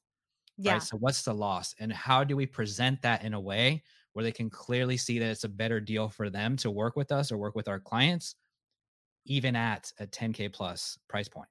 yeah, 0.56 0.78
right 0.78 0.82
so 0.82 0.96
what's 0.98 1.22
the 1.24 1.34
loss 1.34 1.74
and 1.80 1.92
how 1.92 2.24
do 2.24 2.36
we 2.36 2.46
present 2.46 3.02
that 3.02 3.24
in 3.24 3.34
a 3.34 3.40
way 3.40 3.82
where 4.14 4.24
they 4.24 4.32
can 4.32 4.50
clearly 4.50 4.96
see 4.96 5.18
that 5.18 5.30
it's 5.30 5.44
a 5.44 5.48
better 5.50 5.80
deal 5.80 6.08
for 6.08 6.30
them 6.30 6.56
to 6.56 6.70
work 6.70 6.96
with 6.96 7.12
us 7.12 7.32
or 7.32 7.38
work 7.38 7.54
with 7.56 7.68
our 7.68 7.80
clients 7.80 8.36
even 9.24 9.56
at 9.56 9.92
a 9.98 10.06
10k 10.06 10.52
plus 10.52 10.98
price 11.08 11.28
point 11.28 11.48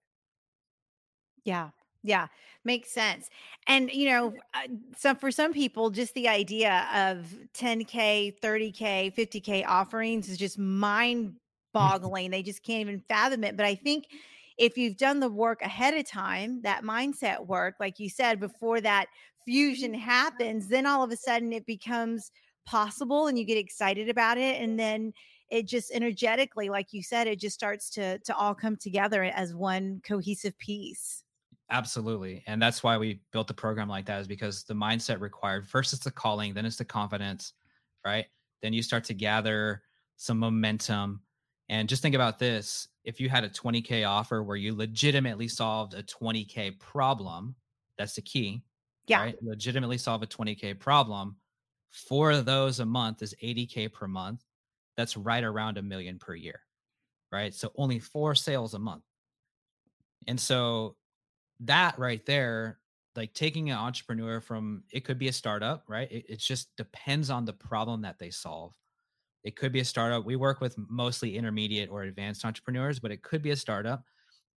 yeah. 1.43 1.69
Yeah, 2.05 2.27
makes 2.65 2.91
sense. 2.91 3.29
And 3.65 3.89
you 3.89 4.09
know, 4.09 4.33
uh, 4.53 4.67
some 4.97 5.15
for 5.15 5.31
some 5.31 5.53
people, 5.53 5.89
just 5.89 6.13
the 6.15 6.27
idea 6.27 6.85
of 6.93 7.33
10k, 7.53 8.39
30k, 8.41 9.15
50k 9.15 9.65
offerings 9.65 10.27
is 10.27 10.37
just 10.37 10.59
mind 10.59 11.37
boggling. 11.73 12.29
they 12.29 12.43
just 12.43 12.61
can't 12.61 12.81
even 12.81 12.99
fathom 13.07 13.43
it. 13.45 13.55
But 13.55 13.65
I 13.65 13.75
think 13.75 14.07
if 14.57 14.77
you've 14.77 14.97
done 14.97 15.21
the 15.21 15.29
work 15.29 15.61
ahead 15.61 15.93
of 15.93 16.05
time, 16.05 16.61
that 16.63 16.83
mindset 16.83 17.47
work, 17.47 17.75
like 17.79 17.99
you 17.99 18.09
said, 18.09 18.39
before 18.39 18.81
that 18.81 19.07
fusion 19.45 19.93
happens, 19.93 20.67
then 20.67 20.85
all 20.85 21.03
of 21.03 21.11
a 21.11 21.17
sudden 21.17 21.53
it 21.53 21.65
becomes 21.65 22.31
possible 22.65 23.27
and 23.27 23.39
you 23.39 23.45
get 23.45 23.57
excited 23.57 24.09
about 24.09 24.37
it. 24.37 24.61
And 24.61 24.77
then 24.77 25.13
it 25.49 25.67
just 25.67 25.91
energetically, 25.91 26.69
like 26.69 26.87
you 26.91 27.03
said, 27.03 27.27
it 27.27 27.39
just 27.39 27.55
starts 27.55 27.89
to 27.91 28.19
to 28.19 28.35
all 28.35 28.55
come 28.55 28.75
together 28.75 29.23
as 29.23 29.53
one 29.53 30.01
cohesive 30.03 30.57
piece. 30.57 31.23
Absolutely. 31.69 32.43
And 32.45 32.61
that's 32.61 32.83
why 32.83 32.97
we 32.97 33.21
built 33.31 33.47
the 33.47 33.53
program 33.53 33.89
like 33.89 34.05
that 34.05 34.21
is 34.21 34.27
because 34.27 34.63
the 34.63 34.73
mindset 34.73 35.19
required 35.19 35.67
first 35.67 35.93
it's 35.93 36.03
the 36.03 36.11
calling, 36.11 36.53
then 36.53 36.65
it's 36.65 36.77
the 36.77 36.85
confidence, 36.85 37.53
right? 38.05 38.25
Then 38.61 38.73
you 38.73 38.83
start 38.83 39.03
to 39.05 39.13
gather 39.13 39.81
some 40.17 40.37
momentum. 40.37 41.21
And 41.69 41.89
just 41.89 42.01
think 42.01 42.15
about 42.15 42.37
this 42.37 42.89
if 43.03 43.19
you 43.19 43.29
had 43.29 43.43
a 43.43 43.49
20K 43.49 44.07
offer 44.07 44.43
where 44.43 44.57
you 44.57 44.75
legitimately 44.75 45.47
solved 45.47 45.93
a 45.93 46.03
20K 46.03 46.79
problem, 46.79 47.55
that's 47.97 48.15
the 48.15 48.21
key. 48.21 48.63
Yeah. 49.07 49.21
Right? 49.21 49.35
Legitimately 49.41 49.97
solve 49.97 50.23
a 50.23 50.27
20K 50.27 50.79
problem. 50.79 51.37
Four 51.91 52.31
of 52.31 52.45
those 52.45 52.79
a 52.79 52.85
month 52.85 53.21
is 53.21 53.35
80K 53.41 53.91
per 53.91 54.07
month. 54.07 54.43
That's 54.97 55.17
right 55.17 55.43
around 55.43 55.77
a 55.77 55.81
million 55.81 56.19
per 56.19 56.35
year. 56.35 56.61
Right. 57.31 57.53
So 57.53 57.71
only 57.75 57.99
four 57.99 58.35
sales 58.35 58.73
a 58.73 58.79
month. 58.79 59.03
And 60.27 60.39
so 60.39 60.95
that 61.61 61.97
right 61.97 62.25
there, 62.25 62.79
like 63.15 63.33
taking 63.33 63.69
an 63.69 63.77
entrepreneur 63.77 64.39
from 64.39 64.83
it 64.91 65.03
could 65.03 65.19
be 65.19 65.27
a 65.27 65.33
startup, 65.33 65.83
right? 65.87 66.11
It, 66.11 66.25
it 66.29 66.39
just 66.39 66.75
depends 66.77 67.29
on 67.29 67.45
the 67.45 67.53
problem 67.53 68.01
that 68.01 68.19
they 68.19 68.29
solve. 68.29 68.73
It 69.43 69.55
could 69.55 69.71
be 69.71 69.81
a 69.81 69.85
startup. 69.85 70.25
We 70.25 70.35
work 70.35 70.61
with 70.61 70.75
mostly 70.77 71.37
intermediate 71.37 71.89
or 71.89 72.03
advanced 72.03 72.45
entrepreneurs, 72.45 72.99
but 72.99 73.11
it 73.11 73.23
could 73.23 73.41
be 73.41 73.51
a 73.51 73.55
startup. 73.55 74.03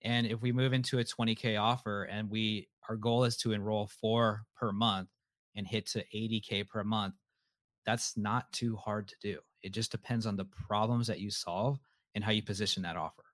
And 0.02 0.26
if 0.26 0.40
we 0.40 0.52
move 0.52 0.72
into 0.72 0.98
a 0.98 1.04
20K 1.04 1.60
offer 1.60 2.04
and 2.04 2.30
we 2.30 2.68
our 2.88 2.96
goal 2.96 3.24
is 3.24 3.36
to 3.38 3.52
enroll 3.52 3.88
four 4.00 4.44
per 4.56 4.70
month 4.70 5.08
and 5.56 5.66
hit 5.66 5.86
to 5.88 6.04
80K 6.14 6.68
per 6.68 6.84
month, 6.84 7.14
that's 7.84 8.16
not 8.16 8.52
too 8.52 8.76
hard 8.76 9.08
to 9.08 9.16
do. 9.20 9.38
It 9.66 9.72
just 9.72 9.90
depends 9.90 10.26
on 10.26 10.36
the 10.36 10.44
problems 10.44 11.08
that 11.08 11.18
you 11.18 11.28
solve 11.28 11.80
and 12.14 12.22
how 12.22 12.30
you 12.30 12.40
position 12.40 12.84
that 12.84 12.96
offer. 12.96 13.24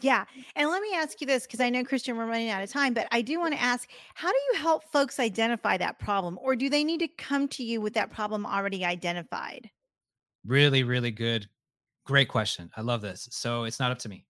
Yeah. 0.00 0.24
And 0.56 0.70
let 0.70 0.80
me 0.80 0.94
ask 0.94 1.20
you 1.20 1.26
this 1.26 1.46
because 1.46 1.60
I 1.60 1.68
know, 1.68 1.84
Christian, 1.84 2.16
we're 2.16 2.24
running 2.24 2.48
out 2.48 2.62
of 2.62 2.70
time, 2.70 2.94
but 2.94 3.06
I 3.12 3.20
do 3.20 3.38
want 3.38 3.52
to 3.52 3.60
ask 3.60 3.90
how 4.14 4.30
do 4.30 4.38
you 4.50 4.58
help 4.58 4.90
folks 4.90 5.20
identify 5.20 5.76
that 5.76 5.98
problem, 5.98 6.38
or 6.40 6.56
do 6.56 6.70
they 6.70 6.82
need 6.82 7.00
to 7.00 7.08
come 7.08 7.46
to 7.48 7.62
you 7.62 7.82
with 7.82 7.92
that 7.92 8.10
problem 8.10 8.46
already 8.46 8.86
identified? 8.86 9.70
Really, 10.46 10.82
really 10.82 11.10
good. 11.10 11.46
Great 12.06 12.28
question. 12.28 12.70
I 12.74 12.80
love 12.80 13.02
this. 13.02 13.28
So 13.30 13.64
it's 13.64 13.78
not 13.78 13.92
up 13.92 13.98
to 13.98 14.08
me, 14.08 14.24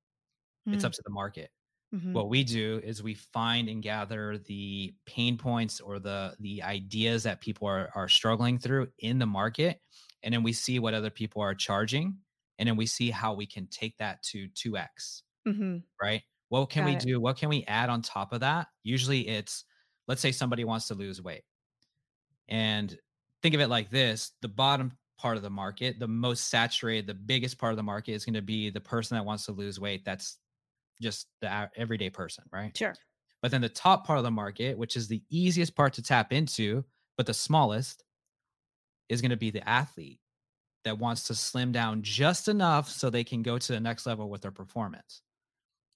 mm-hmm. 0.67 0.75
it's 0.75 0.85
up 0.85 0.93
to 0.93 1.03
the 1.05 1.13
market. 1.13 1.51
Mm-hmm. 1.95 2.13
What 2.15 2.31
we 2.31 2.43
do 2.43 2.81
is 2.83 3.03
we 3.03 3.15
find 3.15 3.69
and 3.69 3.83
gather 3.83 4.39
the 4.39 4.95
pain 5.05 5.37
points 5.37 5.81
or 5.81 5.99
the 5.99 6.35
the 6.41 6.63
ideas 6.63 7.23
that 7.25 7.41
people 7.41 7.69
are, 7.69 7.91
are 7.95 8.09
struggling 8.09 8.59
through 8.59 8.89
in 9.01 9.19
the 9.19 9.27
market. 9.27 9.81
And 10.23 10.33
then 10.33 10.43
we 10.43 10.53
see 10.53 10.79
what 10.79 10.95
other 10.95 11.11
people 11.11 11.43
are 11.43 11.55
charging. 11.55 12.17
And 12.59 12.69
then 12.69 12.77
we 12.77 12.87
see 12.87 13.11
how 13.11 13.35
we 13.35 13.47
can 13.47 13.67
take 13.67 13.97
that 13.99 14.23
to 14.25 14.49
2x 14.51 15.23
Mm-hmm. 15.47 15.79
Right. 16.01 16.23
What 16.49 16.71
can 16.71 16.85
Got 16.85 16.91
we 16.91 16.97
it. 16.97 17.01
do? 17.01 17.21
What 17.21 17.37
can 17.37 17.49
we 17.49 17.65
add 17.67 17.89
on 17.91 18.03
top 18.03 18.33
of 18.33 18.41
that? 18.41 18.69
Usually 18.85 19.27
it's, 19.29 19.65
let's 20.07 20.21
say 20.21 20.33
somebody 20.33 20.65
wants 20.65 20.89
to 20.89 20.95
lose 20.95 21.21
weight. 21.23 21.43
And 22.49 22.97
think 23.43 23.55
of 23.55 23.61
it 23.61 23.69
like 23.69 23.91
this 23.91 24.33
the 24.43 24.49
bottom 24.49 24.93
part 25.19 25.37
of 25.37 25.43
the 25.43 25.51
market, 25.51 25.99
the 25.99 26.09
most 26.09 26.49
saturated, 26.49 27.07
the 27.07 27.15
biggest 27.15 27.59
part 27.59 27.73
of 27.73 27.77
the 27.77 27.83
market 27.83 28.13
is 28.13 28.25
going 28.25 28.35
to 28.35 28.43
be 28.43 28.71
the 28.71 28.81
person 28.81 29.17
that 29.17 29.25
wants 29.25 29.47
to 29.47 29.53
lose 29.53 29.81
weight. 29.81 30.05
That's 30.05 30.39
just 31.01 31.27
the 31.41 31.71
everyday 31.77 32.11
person, 32.11 32.45
right? 32.53 32.77
Sure. 32.77 32.95
But 33.41 33.51
then 33.51 33.61
the 33.61 33.69
top 33.69 34.07
part 34.07 34.19
of 34.19 34.25
the 34.25 34.31
market, 34.31 34.79
which 34.79 34.97
is 34.97 35.09
the 35.09 35.23
easiest 35.31 35.75
part 35.75 35.95
to 35.95 36.03
tap 36.03 36.33
into, 36.33 36.85
but 37.17 37.27
the 37.27 37.35
smallest, 37.35 38.05
is 39.09 39.21
going 39.21 39.31
to 39.31 39.37
be 39.37 39.51
the 39.51 39.69
athlete 39.69 40.21
that 40.85 40.99
wants 40.99 41.25
to 41.25 41.35
slim 41.35 41.73
down 41.73 42.03
just 42.03 42.49
enough 42.49 42.89
so 42.89 43.11
they 43.11 43.25
can 43.25 43.43
go 43.43 43.59
to 43.59 43.73
the 43.73 43.81
next 43.81 44.07
level 44.07 44.31
with 44.31 44.43
their 44.43 44.51
performance. 44.51 45.23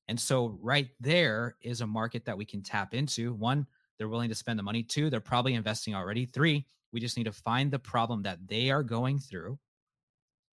And 0.09 0.19
so, 0.19 0.59
right 0.61 0.89
there 1.01 1.57
is 1.63 1.81
a 1.81 1.87
market 1.87 2.25
that 2.27 2.39
we 2.39 2.45
can 2.45 2.63
tap 2.63 2.95
into. 2.95 3.33
One, 3.35 3.67
they're 3.99 4.09
willing 4.09 4.29
to 4.29 4.35
spend 4.35 4.59
the 4.59 4.63
money. 4.63 4.83
Two, 4.83 5.11
they're 5.11 5.21
probably 5.21 5.55
investing 5.55 5.95
already. 5.95 6.27
Three, 6.27 6.67
we 6.93 7.01
just 7.01 7.17
need 7.17 7.25
to 7.25 7.33
find 7.33 7.71
the 7.71 7.79
problem 7.79 8.23
that 8.23 8.39
they 8.47 8.71
are 8.71 8.83
going 8.83 9.19
through 9.19 9.59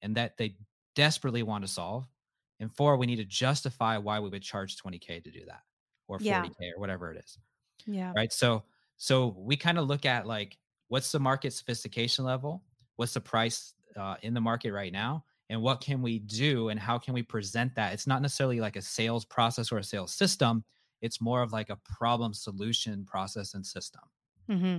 and 0.01 0.15
that 0.15 0.38
they 0.38 0.56
desperately 0.95 1.43
want 1.43 1.63
to 1.63 1.71
solve. 1.71 2.08
And 2.59 2.73
four, 2.73 2.97
we 2.97 3.05
need 3.05 3.17
to 3.17 3.25
justify 3.25 3.97
why 3.97 4.19
we 4.19 4.29
would 4.29 4.43
charge 4.43 4.77
20K 4.77 5.23
to 5.23 5.31
do 5.31 5.45
that 5.47 5.61
or 6.07 6.19
40K 6.19 6.23
yeah. 6.59 6.69
or 6.75 6.79
whatever 6.79 7.11
it 7.11 7.23
is. 7.23 7.37
Yeah. 7.85 8.13
Right. 8.15 8.31
So, 8.31 8.63
so 8.97 9.35
we 9.37 9.57
kind 9.57 9.77
of 9.77 9.87
look 9.87 10.05
at 10.05 10.25
like, 10.25 10.57
what's 10.87 11.11
the 11.11 11.19
market 11.19 11.53
sophistication 11.53 12.25
level? 12.25 12.63
What's 12.95 13.13
the 13.13 13.21
price 13.21 13.73
uh, 13.97 14.15
in 14.21 14.33
the 14.33 14.41
market 14.41 14.71
right 14.71 14.93
now? 14.93 15.25
and 15.49 15.61
what 15.61 15.81
can 15.81 16.01
we 16.01 16.19
do 16.19 16.69
and 16.69 16.79
how 16.79 16.97
can 16.97 17.13
we 17.13 17.21
present 17.21 17.75
that 17.75 17.93
it's 17.93 18.07
not 18.07 18.21
necessarily 18.21 18.59
like 18.59 18.75
a 18.75 18.81
sales 18.81 19.25
process 19.25 19.71
or 19.71 19.77
a 19.77 19.83
sales 19.83 20.13
system 20.13 20.63
it's 21.01 21.21
more 21.21 21.41
of 21.41 21.51
like 21.51 21.69
a 21.69 21.77
problem 21.83 22.33
solution 22.33 23.05
process 23.05 23.53
and 23.53 23.65
system 23.65 24.01
mm-hmm. 24.49 24.77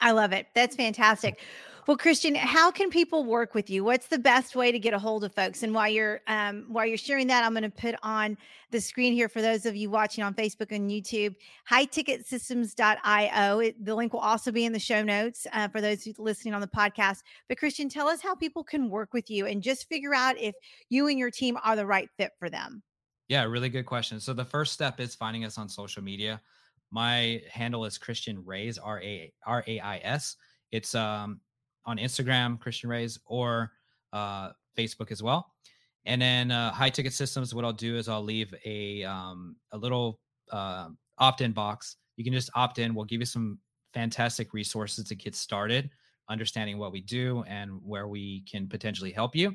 I 0.00 0.12
love 0.12 0.32
it. 0.32 0.46
That's 0.54 0.76
fantastic. 0.76 1.40
Well, 1.86 1.96
Christian, 1.96 2.34
how 2.34 2.70
can 2.70 2.90
people 2.90 3.24
work 3.24 3.54
with 3.54 3.68
you? 3.68 3.82
What's 3.82 4.06
the 4.06 4.18
best 4.18 4.54
way 4.54 4.70
to 4.70 4.78
get 4.78 4.94
a 4.94 4.98
hold 4.98 5.24
of 5.24 5.34
folks? 5.34 5.62
And 5.62 5.74
while 5.74 5.88
you're 5.88 6.20
um, 6.26 6.66
while 6.68 6.86
you're 6.86 6.96
sharing 6.96 7.26
that, 7.28 7.42
I'm 7.42 7.52
going 7.52 7.64
to 7.64 7.70
put 7.70 7.96
on 8.02 8.36
the 8.70 8.80
screen 8.80 9.12
here 9.12 9.28
for 9.28 9.42
those 9.42 9.66
of 9.66 9.74
you 9.74 9.90
watching 9.90 10.22
on 10.22 10.34
Facebook 10.34 10.70
and 10.70 10.90
YouTube, 10.90 11.34
highticketsystems.io. 11.68 13.58
It, 13.58 13.84
the 13.84 13.94
link 13.94 14.12
will 14.12 14.20
also 14.20 14.52
be 14.52 14.64
in 14.66 14.72
the 14.72 14.78
show 14.78 15.02
notes 15.02 15.46
uh, 15.52 15.68
for 15.68 15.80
those 15.80 16.06
listening 16.18 16.54
on 16.54 16.60
the 16.60 16.68
podcast. 16.68 17.22
But 17.48 17.58
Christian, 17.58 17.88
tell 17.88 18.06
us 18.08 18.20
how 18.20 18.34
people 18.34 18.62
can 18.62 18.88
work 18.88 19.12
with 19.12 19.30
you 19.30 19.46
and 19.46 19.62
just 19.62 19.88
figure 19.88 20.14
out 20.14 20.38
if 20.38 20.54
you 20.90 21.08
and 21.08 21.18
your 21.18 21.30
team 21.30 21.58
are 21.64 21.74
the 21.76 21.86
right 21.86 22.08
fit 22.16 22.32
for 22.38 22.48
them. 22.48 22.82
Yeah, 23.28 23.44
really 23.44 23.68
good 23.68 23.86
question. 23.86 24.20
So 24.20 24.32
the 24.32 24.44
first 24.44 24.72
step 24.72 25.00
is 25.00 25.14
finding 25.14 25.44
us 25.44 25.56
on 25.56 25.68
social 25.68 26.02
media. 26.02 26.40
My 26.90 27.42
handle 27.50 27.84
is 27.84 27.98
Christian 27.98 28.44
Rays 28.44 28.78
R 28.78 29.00
A 29.02 29.32
R 29.46 29.64
A 29.66 29.80
I 29.80 29.98
S. 29.98 30.36
It's 30.72 30.94
um 30.94 31.40
on 31.86 31.98
Instagram, 31.98 32.58
Christian 32.60 32.90
Rays, 32.90 33.18
or 33.26 33.72
uh, 34.12 34.50
Facebook 34.76 35.10
as 35.10 35.22
well. 35.22 35.52
And 36.06 36.20
then 36.20 36.50
uh, 36.50 36.72
high 36.72 36.90
ticket 36.90 37.12
systems, 37.12 37.54
what 37.54 37.64
I'll 37.64 37.72
do 37.72 37.96
is 37.96 38.08
I'll 38.08 38.22
leave 38.22 38.54
a 38.64 39.04
um, 39.04 39.56
a 39.72 39.78
little 39.78 40.20
uh, 40.50 40.88
opt 41.18 41.40
in 41.40 41.52
box. 41.52 41.96
You 42.16 42.24
can 42.24 42.32
just 42.32 42.50
opt 42.54 42.78
in. 42.78 42.94
We'll 42.94 43.04
give 43.04 43.20
you 43.20 43.26
some 43.26 43.58
fantastic 43.92 44.52
resources 44.52 45.04
to 45.08 45.14
get 45.14 45.34
started, 45.34 45.90
understanding 46.28 46.78
what 46.78 46.92
we 46.92 47.00
do 47.00 47.44
and 47.46 47.72
where 47.84 48.08
we 48.08 48.44
can 48.50 48.68
potentially 48.68 49.10
help 49.10 49.36
you. 49.36 49.48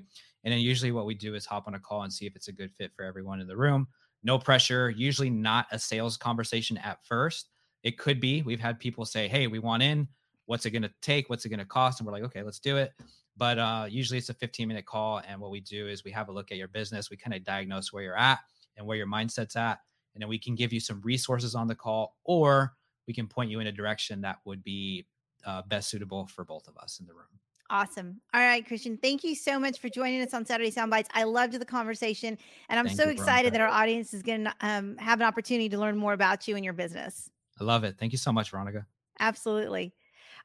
And 0.43 0.51
then 0.53 0.59
usually 0.59 0.91
what 0.91 1.05
we 1.05 1.15
do 1.15 1.33
is 1.33 1.45
hop 1.45 1.67
on 1.67 1.73
a 1.73 1.79
call 1.79 2.03
and 2.03 2.13
see 2.13 2.27
if 2.27 2.35
it's 2.35 2.47
a 2.47 2.53
good 2.53 2.71
fit 2.71 2.91
for 2.95 3.03
everyone 3.03 3.39
in 3.39 3.47
the 3.47 3.57
room 3.57 3.87
no 4.25 4.39
pressure, 4.39 4.89
usually 4.89 5.29
not 5.29 5.67
a 5.71 5.79
sales 5.79 6.17
conversation 6.17 6.77
at 6.79 7.05
first. 7.05 7.49
It 7.83 7.97
could 7.97 8.19
be. 8.19 8.41
We've 8.41 8.59
had 8.59 8.79
people 8.79 9.05
say, 9.05 9.27
Hey, 9.27 9.47
we 9.47 9.59
want 9.59 9.83
in. 9.83 10.07
What's 10.47 10.65
it 10.65 10.71
going 10.71 10.81
to 10.81 10.91
take? 11.01 11.29
What's 11.29 11.45
it 11.45 11.49
going 11.49 11.59
to 11.59 11.65
cost? 11.65 11.99
And 11.99 12.07
we're 12.07 12.13
like, 12.13 12.23
Okay, 12.23 12.41
let's 12.41 12.59
do 12.59 12.77
it. 12.77 12.91
But 13.37 13.59
uh, 13.59 13.85
usually 13.87 14.17
it's 14.17 14.29
a 14.29 14.33
15 14.33 14.67
minute 14.67 14.85
call. 14.85 15.21
And 15.27 15.39
what 15.39 15.51
we 15.51 15.61
do 15.61 15.87
is 15.87 16.03
we 16.03 16.11
have 16.11 16.29
a 16.29 16.31
look 16.31 16.51
at 16.51 16.57
your 16.57 16.67
business. 16.67 17.09
We 17.09 17.17
kind 17.17 17.35
of 17.35 17.43
diagnose 17.43 17.93
where 17.93 18.01
you're 18.01 18.17
at 18.17 18.39
and 18.75 18.85
where 18.87 18.97
your 18.97 19.07
mindset's 19.07 19.55
at. 19.55 19.79
And 20.15 20.21
then 20.21 20.29
we 20.29 20.39
can 20.39 20.55
give 20.55 20.73
you 20.73 20.79
some 20.79 21.01
resources 21.01 21.53
on 21.55 21.67
the 21.67 21.75
call, 21.75 22.15
or 22.23 22.73
we 23.05 23.13
can 23.13 23.27
point 23.27 23.51
you 23.51 23.59
in 23.59 23.67
a 23.67 23.71
direction 23.71 24.21
that 24.21 24.37
would 24.45 24.63
be 24.63 25.05
uh, 25.45 25.61
best 25.67 25.89
suitable 25.89 26.25
for 26.27 26.45
both 26.45 26.67
of 26.67 26.77
us 26.77 26.99
in 26.99 27.05
the 27.05 27.13
room. 27.13 27.27
Awesome. 27.69 28.21
All 28.33 28.41
right, 28.41 28.65
Christian, 28.65 28.97
thank 28.97 29.23
you 29.23 29.33
so 29.33 29.59
much 29.59 29.79
for 29.79 29.89
joining 29.89 30.21
us 30.21 30.33
on 30.33 30.45
Saturday 30.45 30.71
Soundbites. 30.71 31.07
I 31.13 31.23
loved 31.23 31.53
the 31.53 31.65
conversation, 31.65 32.37
and 32.69 32.79
I'm 32.79 32.85
thank 32.85 32.97
so 32.97 33.09
excited 33.09 33.53
that 33.53 33.61
our 33.61 33.67
audience 33.67 34.13
is 34.13 34.21
going 34.21 34.43
to 34.43 34.53
um, 34.61 34.97
have 34.97 35.19
an 35.19 35.25
opportunity 35.25 35.69
to 35.69 35.79
learn 35.79 35.97
more 35.97 36.13
about 36.13 36.47
you 36.47 36.55
and 36.55 36.63
your 36.63 36.75
business. 36.75 37.29
I 37.59 37.63
love 37.63 37.83
it. 37.83 37.97
Thank 37.97 38.11
you 38.11 38.19
so 38.19 38.31
much, 38.31 38.51
Veronica. 38.51 38.85
Absolutely. 39.19 39.93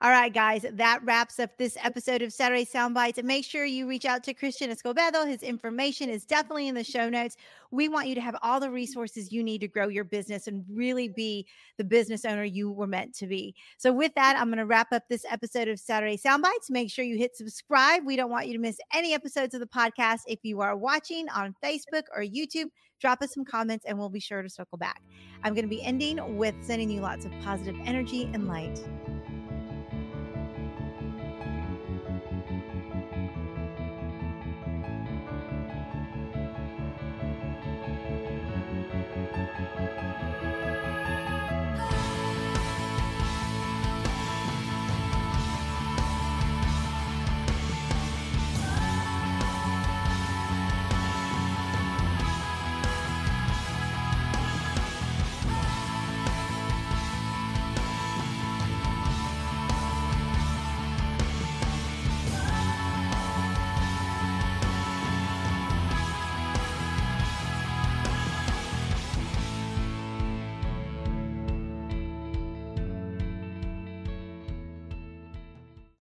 All 0.02 0.08
right, 0.08 0.32
guys, 0.32 0.64
that 0.72 1.04
wraps 1.04 1.38
up 1.38 1.58
this 1.58 1.76
episode 1.82 2.22
of 2.22 2.32
Saturday 2.32 2.64
Soundbites. 2.64 3.22
Make 3.22 3.44
sure 3.44 3.66
you 3.66 3.86
reach 3.86 4.06
out 4.06 4.24
to 4.24 4.32
Christian 4.32 4.70
Escobedo. 4.70 5.28
His 5.28 5.42
information 5.42 6.08
is 6.08 6.24
definitely 6.24 6.68
in 6.68 6.74
the 6.74 6.82
show 6.82 7.10
notes. 7.10 7.36
We 7.70 7.86
want 7.90 8.08
you 8.08 8.14
to 8.14 8.20
have 8.22 8.34
all 8.40 8.60
the 8.60 8.70
resources 8.70 9.30
you 9.30 9.44
need 9.44 9.60
to 9.60 9.68
grow 9.68 9.88
your 9.88 10.04
business 10.04 10.46
and 10.46 10.64
really 10.72 11.08
be 11.08 11.46
the 11.76 11.84
business 11.84 12.24
owner 12.24 12.44
you 12.44 12.72
were 12.72 12.86
meant 12.86 13.14
to 13.16 13.26
be. 13.26 13.54
So, 13.76 13.92
with 13.92 14.14
that, 14.14 14.38
I'm 14.38 14.46
going 14.46 14.56
to 14.56 14.64
wrap 14.64 14.90
up 14.90 15.02
this 15.10 15.26
episode 15.30 15.68
of 15.68 15.78
Saturday 15.78 16.16
Soundbites. 16.16 16.70
Make 16.70 16.90
sure 16.90 17.04
you 17.04 17.18
hit 17.18 17.36
subscribe. 17.36 18.06
We 18.06 18.16
don't 18.16 18.30
want 18.30 18.46
you 18.46 18.54
to 18.54 18.58
miss 18.58 18.78
any 18.94 19.12
episodes 19.12 19.52
of 19.52 19.60
the 19.60 19.66
podcast. 19.66 20.20
If 20.26 20.38
you 20.44 20.62
are 20.62 20.78
watching 20.78 21.28
on 21.28 21.54
Facebook 21.62 22.04
or 22.16 22.22
YouTube, 22.22 22.70
drop 23.02 23.20
us 23.20 23.34
some 23.34 23.44
comments 23.44 23.84
and 23.84 23.98
we'll 23.98 24.08
be 24.08 24.18
sure 24.18 24.40
to 24.40 24.48
circle 24.48 24.78
back. 24.78 25.02
I'm 25.44 25.52
going 25.52 25.66
to 25.66 25.68
be 25.68 25.82
ending 25.82 26.38
with 26.38 26.54
sending 26.62 26.88
you 26.88 27.02
lots 27.02 27.26
of 27.26 27.32
positive 27.42 27.76
energy 27.84 28.30
and 28.32 28.48
light. 28.48 28.82